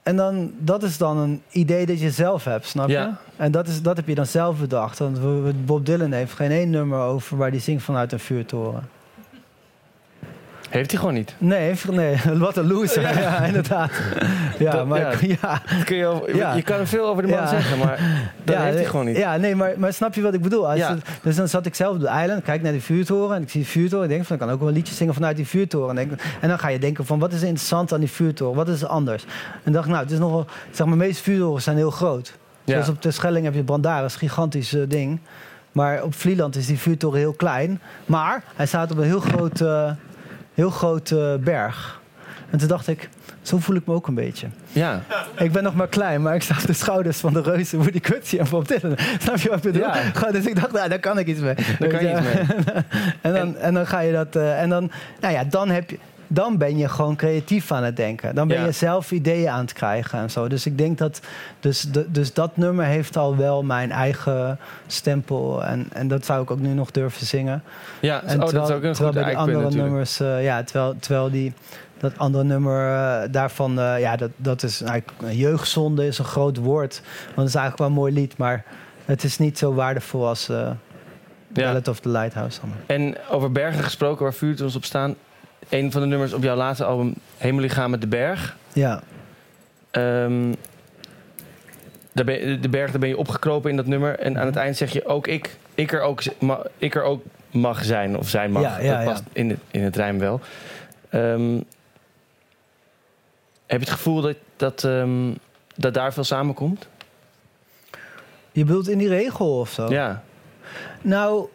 [0.03, 2.93] En dan, dat is dan een idee dat je zelf hebt, snap je?
[2.93, 3.17] Ja.
[3.35, 4.99] En dat, is, dat heb je dan zelf bedacht.
[4.99, 5.19] Want
[5.65, 8.89] Bob Dylan heeft geen één nummer over waar hij zingt vanuit een vuurtoren.
[10.69, 11.35] Heeft hij gewoon niet.
[11.37, 13.01] Nee, nee wat een loser.
[13.21, 13.91] Ja, inderdaad.
[14.59, 15.09] Ja, Dat- maar ja.
[15.11, 15.61] ik- ja.
[15.85, 17.99] Kun je, over- je kan er veel over de man zeggen, maar
[18.43, 19.17] dat heeft hij gewoon niet.
[19.17, 20.69] Ja, nee, maar, maar snap je wat ik bedoel?
[20.69, 23.41] Als het- dus dan zat ik zelf op de eiland, kijk naar die vuurtoren en
[23.41, 24.03] ik zie die vuurtoren.
[24.03, 25.89] Ik denk van, ik kan ook wel een liedje zingen vanuit die vuurtoren.
[25.89, 28.55] En, denk- en dan ga je denken van, wat is interessant aan die vuurtoren?
[28.55, 29.25] Wat is anders?
[29.63, 32.33] En dacht, nou, het is nogal, zeg maar, de meeste vuurtoren zijn heel groot.
[32.65, 35.19] Zoals op de Schelling heb je Brandaris, gigantisch eh, ding.
[35.71, 37.81] Maar op Vlieland is die vuurtoren heel klein.
[38.05, 39.91] Maar hij staat op een heel groot, eh,
[40.59, 42.01] heel groot eh, berg.
[42.49, 43.09] En toen dacht ik,
[43.41, 44.47] zo voel ik me ook een beetje.
[44.71, 45.01] Ja.
[45.37, 47.99] Ik ben nog maar klein, maar ik sta op de schouders van de reuzen Woody
[48.01, 48.97] Guthrie en Bob Dylan.
[49.19, 49.87] Snap je wat ik bedoel?
[49.87, 50.31] Ja.
[50.31, 51.55] Dus ik dacht, nou, daar kan ik iets mee.
[51.79, 52.83] Daar kan je iets mee.
[53.21, 54.35] en, dan, en dan ga je dat...
[54.35, 55.97] eh, en dan, nou ja, dan heb je...
[56.31, 58.35] Dan ben je gewoon creatief aan het denken.
[58.35, 58.65] Dan ben Ja.
[58.65, 60.47] je zelf ideeën aan het krijgen en zo.
[60.47, 61.19] Dus ik denk dat...
[61.59, 65.63] Dus, de, dus dat nummer heeft al wel mijn eigen stempel.
[65.63, 67.63] En, en dat zou ik ook nu nog durven zingen.
[67.99, 69.89] Ja, En oh, terwijl, dat is ook een terwijl bij die eikpunt andere natuurlijk.
[69.89, 71.53] nummers, eh, ja, terwijl, terwijl die,
[71.97, 76.57] dat andere nummer eh, daarvan, eh, ja, dat, dat is eigenlijk jeugdzonde is een groot
[76.57, 77.01] woord.
[77.25, 78.63] Want het is eigenlijk wel een mooi lied, maar
[79.05, 80.47] het is niet zo waardevol als
[81.53, 81.65] Ja.
[81.65, 82.59] Ballad of the Lighthouse.
[82.59, 82.69] dan.
[82.85, 85.15] En over bergen gesproken, waar vuurtoons op staan.
[85.69, 88.57] Een van de nummers op jouw laatste album, Hemellichaam met de Berg.
[88.73, 89.03] Ja,
[89.91, 90.53] Ehm,
[92.11, 94.19] daar ben de berg, daar ben je opgekropen in dat nummer.
[94.19, 96.23] En aan het eind zeg je ook ik, ik, er, ook,
[96.77, 98.61] ik er ook mag zijn of zij mag.
[98.61, 100.39] Ja, ja, dat past in het, in het rijm wel.
[101.09, 101.55] Ehm,
[103.65, 105.33] heb je het gevoel dat, dat, ehm,
[105.75, 106.87] dat daar veel samenkomt?
[108.51, 109.89] je bedoelt in die regel of zo?
[109.89, 110.23] Ja.
[111.01, 111.47] Nou,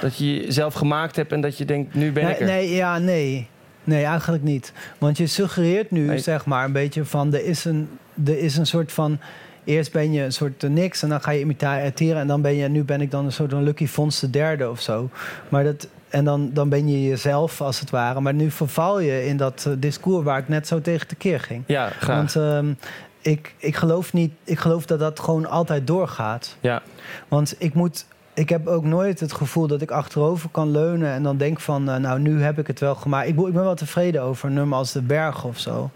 [0.00, 2.46] Dat je jezelf gemaakt hebt en dat je denkt, nu ben nee, ik er.
[2.46, 3.48] nee, ja, nee.
[3.84, 4.72] Nee, eigenlijk niet.
[4.98, 6.18] Want je suggereert nu, Nee.
[6.18, 7.34] zeg maar, een beetje van...
[7.34, 7.88] Er is een,
[8.24, 9.18] er is een soort van...
[9.64, 12.16] Eerst ben je een soort eh, niks en dan ga je imiteren...
[12.20, 14.70] en dan ben je, nu ben ik dan een soort van Lucky Fons de derde
[14.70, 15.10] of zo.
[15.48, 18.20] Maar dat, en dan, dan ben je jezelf, als het ware.
[18.20, 21.64] Maar nu verval je in dat eh, discours waar ik net zo tegen tekeer ging.
[21.66, 22.16] Ja, graag.
[22.16, 22.72] Want ehm,
[23.20, 26.56] ik, ik, geloof niet, ik geloof dat dat gewoon altijd doorgaat.
[26.60, 26.82] ja.
[27.28, 28.04] Want ik moet.
[28.34, 31.90] Ik heb ook nooit het gevoel dat ik achterover kan leunen en dan denk van,
[31.90, 33.28] eh, nou, nu heb ik het wel gemaakt.
[33.28, 35.90] Ik, ben wel tevreden over een nummer als De Berg of zo.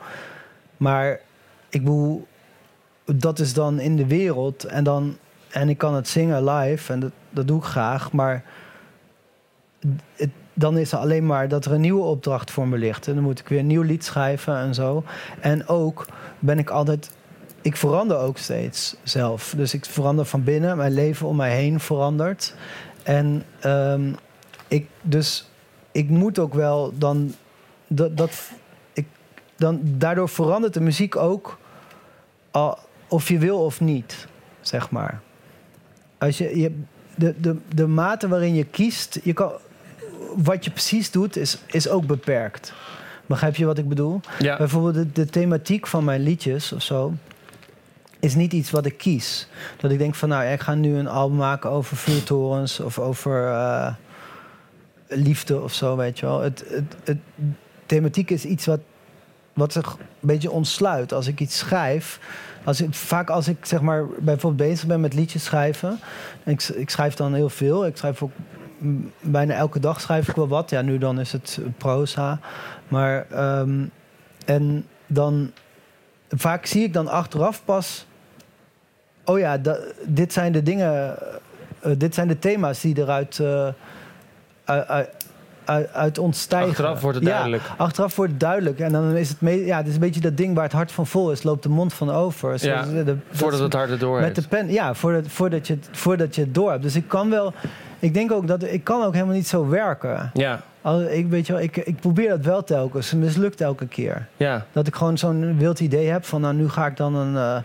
[0.77, 1.21] Maar
[1.69, 2.27] ik bedoel,
[3.05, 5.17] dat is dan in de wereld en dan.
[5.49, 8.13] En ik kan het zingen live en dat, dat doe ik graag.
[8.13, 8.45] Maar
[10.55, 13.09] dan is er alleen maar dat er een nieuwe opdracht voor me ligt.
[13.09, 15.05] En dan moet ik weer een nieuw lied schrijven en zo.
[15.41, 16.07] En ook
[16.39, 17.11] ben ik altijd.
[17.67, 19.55] Ik verander ook steeds zelf.
[19.57, 20.77] Dus ik verander van binnen.
[20.77, 22.55] Mijn leven om mij heen verandert.
[23.03, 24.13] En ehm,
[24.69, 25.49] ik, dus
[25.93, 27.35] ik moet ook wel dan.
[27.87, 28.51] Dat, dat,
[28.93, 29.07] ik,
[29.57, 31.59] dan daardoor verandert de muziek ook.
[32.51, 34.27] Al, of je wil of niet,
[34.61, 35.21] zeg maar.
[36.19, 36.81] Als je, je,
[37.15, 39.19] de, de, de mate waarin je kiest.
[39.23, 39.53] Je kan,
[40.37, 42.73] wat je precies doet, is, is ook beperkt.
[43.27, 44.21] Begrijp je wat ik bedoel?
[44.39, 44.57] Ja.
[44.57, 47.13] Bijvoorbeeld de, de thematiek van mijn liedjes of zo
[48.21, 49.49] is niet iets wat ik kies.
[49.77, 53.49] Dat ik denk van nou, ik ga nu een album maken over vuurtorens of over
[53.49, 53.95] eh,
[55.09, 56.41] liefde of zo, weet je wel.
[56.41, 57.19] Het, het, het,
[57.87, 58.81] thematiek is iets wat,
[59.53, 61.13] wat zich een beetje ontsluit.
[61.13, 62.21] Als ik iets schrijf,
[62.65, 65.99] als vaak als ik zeg maar bijvoorbeeld bezig ben met liedjes schrijven,
[66.45, 67.87] en ik, ik schrijf dan heel veel.
[67.87, 68.33] Ik schrijf ook
[68.79, 70.71] mm, bijna elke dag schrijf ik wel wat.
[70.71, 72.39] Ja, nu dan is het proza.
[72.89, 73.85] Maar ehm,
[74.45, 75.53] en dan
[76.31, 78.07] vaak zie ik dan achteraf pas.
[79.25, 81.17] Oh ja, da- dit zijn de dingen.
[81.81, 83.39] eh, dit zijn de thema's die eruit.
[83.39, 83.67] eh,
[84.65, 85.09] uit, uit,
[85.65, 86.69] uit, uit ontstijgen.
[86.71, 87.63] Achteraf wordt het Ja, duidelijk.
[87.77, 88.79] achteraf wordt het duidelijk.
[88.81, 91.07] En dan is het, ja, het is een beetje dat ding waar het hart van
[91.07, 92.59] vol is, loopt de mond van over.
[92.59, 95.67] Zo- Ja, de- de- Voordat dat- het harder door met de pen, ja, voordat, voordat,
[95.67, 96.83] je, voordat je het door hebt.
[96.83, 97.53] Dus ik kan wel.
[97.99, 100.31] Ik denk ook dat ik kan ook helemaal niet zo werken.
[100.35, 103.11] Ja, Al, ik, weet je wel, ik, ik probeer dat wel telkens.
[103.11, 104.27] Het mislukt elke keer.
[104.37, 104.67] ja.
[104.73, 106.41] Dat ik gewoon zo'n wild idee heb van...
[106.41, 107.57] nou, nu ga ik dan een, eh,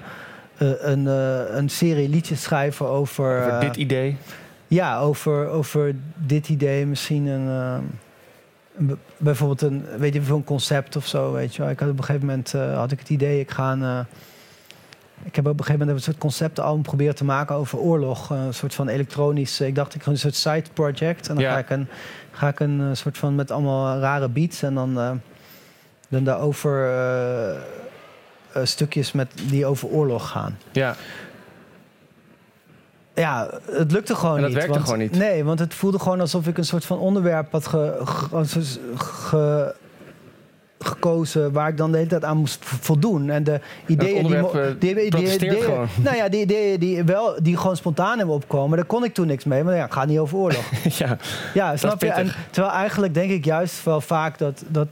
[0.58, 3.46] eh, een, eh, een serie liedjes schrijven over...
[3.46, 4.18] Over dit idee.
[4.68, 6.86] Ja, over, over dit idee.
[6.86, 7.90] Misschien een...
[9.18, 11.72] bijvoorbeeld een, weet je, een concept of zo, weet je wel.
[11.72, 14.06] Ik had op een gegeven moment had ik het idee, ik ga een...
[15.22, 18.32] eh, ik heb op een gegeven moment een soort conceptalbum proberen te maken over oorlog.
[18.32, 19.62] eh, Een soort van elektronisch...
[19.62, 21.28] Ik dacht, ik ga een soort side project.
[21.30, 21.52] En dan Ja.
[21.54, 21.88] ga ik een,
[22.32, 24.62] ga ik een eh, soort van met allemaal rare beats.
[24.64, 25.12] En dan, eh,
[26.10, 27.60] dan daarover eh, eh,
[28.64, 30.58] stukjes met, die over oorlog gaan.
[30.72, 30.96] Ja.
[33.14, 34.58] Ja, het lukte gewoon En dat niet.
[34.58, 35.18] werkte want- gewoon niet.
[35.18, 39.76] Nee, want het voelde gewoon alsof ik een soort van onderwerp had ge- ge- ge-
[40.86, 41.52] gekozen...
[41.52, 43.30] waar ik dan de hele tijd aan moest vo- voldoen.
[43.30, 44.38] En de ideeën die...
[44.38, 45.88] mo- eh, die, die, protesteert ideeën-.
[46.04, 48.78] Nou ja, die ideeën die, wel, die gewoon spontaan hebben opkomen...
[48.78, 49.64] daar kon ik toen niks mee.
[49.64, 50.72] Maar ja, het gaat niet over oorlog.
[50.98, 51.18] ja.
[51.54, 52.10] Ja, snap je?
[52.10, 54.88] En, terwijl eigenlijk denk ik juist wel vaak dat, dat...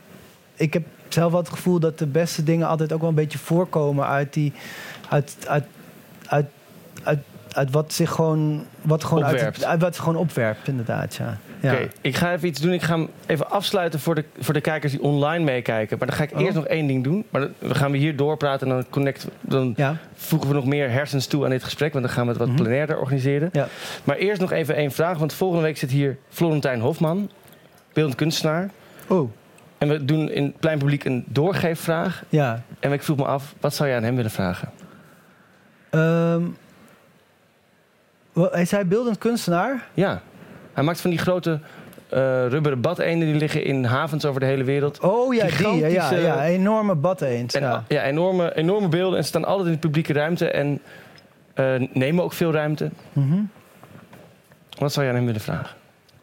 [0.55, 3.37] Ik heb zelf wel het gevoel dat de beste dingen altijd ook wel een beetje
[3.37, 4.53] voorkomen uit die...
[5.09, 5.65] Uit, uit,
[6.27, 6.45] uit,
[7.03, 7.19] uit,
[7.51, 8.65] uit wat zich gewoon...
[8.81, 11.37] Wat gewoon uit, wat zich gewoon opwerpt, inderdaad, ja.
[11.63, 12.73] Oké, ik ga even iets doen.
[12.73, 15.97] Ik ga hem even afsluiten voor de, voor de kijkers die online meekijken.
[15.97, 16.41] Maar dan ga ik Oh.
[16.41, 17.25] eerst nog één ding doen.
[17.29, 19.75] Maar dan gaan we hier doorpraten en dan, connect, dan
[20.13, 21.93] voegen we nog meer hersens toe aan dit gesprek.
[21.93, 22.57] Want dan gaan we het wat Mhm.
[22.57, 23.49] plenairder organiseren.
[23.53, 23.67] ja.
[24.03, 25.17] Maar eerst nog even één vraag.
[25.17, 27.29] Want volgende week zit hier Florentijn Hofman,
[27.93, 28.69] beeldend kunstenaar.
[29.07, 29.31] Oh,
[29.77, 32.23] En we doen in het plein publiek een doorgeefvraag.
[32.29, 32.61] Ja.
[32.79, 34.69] En ik vroeg me af, wat zou je aan hem willen vragen?
[35.89, 36.43] Ehm,
[38.33, 39.87] wel, is hij beeldend kunstenaar?
[39.93, 40.21] Ja,
[40.79, 41.59] hij maakt van die grote
[42.09, 44.99] eh rubberen badeenden die liggen in havens over de hele wereld.
[44.99, 45.75] Oh ja, die.
[45.89, 47.55] Ja, ja, enorme badeend.
[47.55, 47.83] En, Ja.
[47.87, 48.03] ja.
[48.03, 50.81] enorme, enorme beelden en ze staan altijd in de publieke ruimte en
[51.53, 52.89] eh, nemen ook veel ruimte.
[53.13, 53.41] Mhm.
[54.77, 55.75] Wat zou aan hem willen vragen?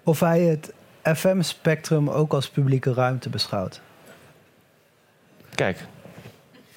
[0.03, 0.73] Of hij het
[1.17, 3.81] FM-spectrum ook als publieke ruimte beschouwt.
[5.55, 5.85] Kijk,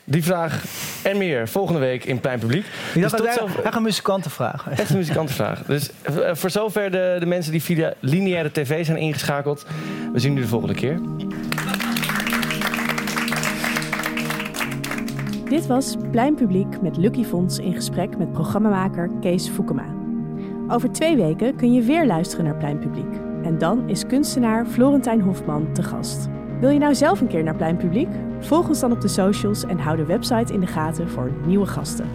[0.10, 0.64] die vraag
[1.04, 2.66] en meer volgende week in Plein Publiek.
[2.94, 4.72] Ik dacht Dus dat zover- hij gaat muzikanten vragen.
[4.72, 5.64] Echt een muzikantenvraag.
[5.66, 9.66] Dus eh, voor zover de, de mensen die via lineaire tv zijn ingeschakeld.
[10.14, 11.00] We zien u de volgende keer.
[15.50, 19.86] Dit was Plein Publiek met Lucky Fonds in gesprek met programmamaker Kees Foukema.
[20.68, 23.14] Over twee weken kun je weer luisteren naar Plein Publiek.
[23.44, 26.29] En dan is kunstenaar Florentijn Hofman te gast.
[26.60, 28.08] Wil je nou zelf een keer naar Plein Publiek?
[28.40, 31.66] Volg ons dan op de socials en hou de website in de gaten voor nieuwe
[31.66, 32.10] gasten.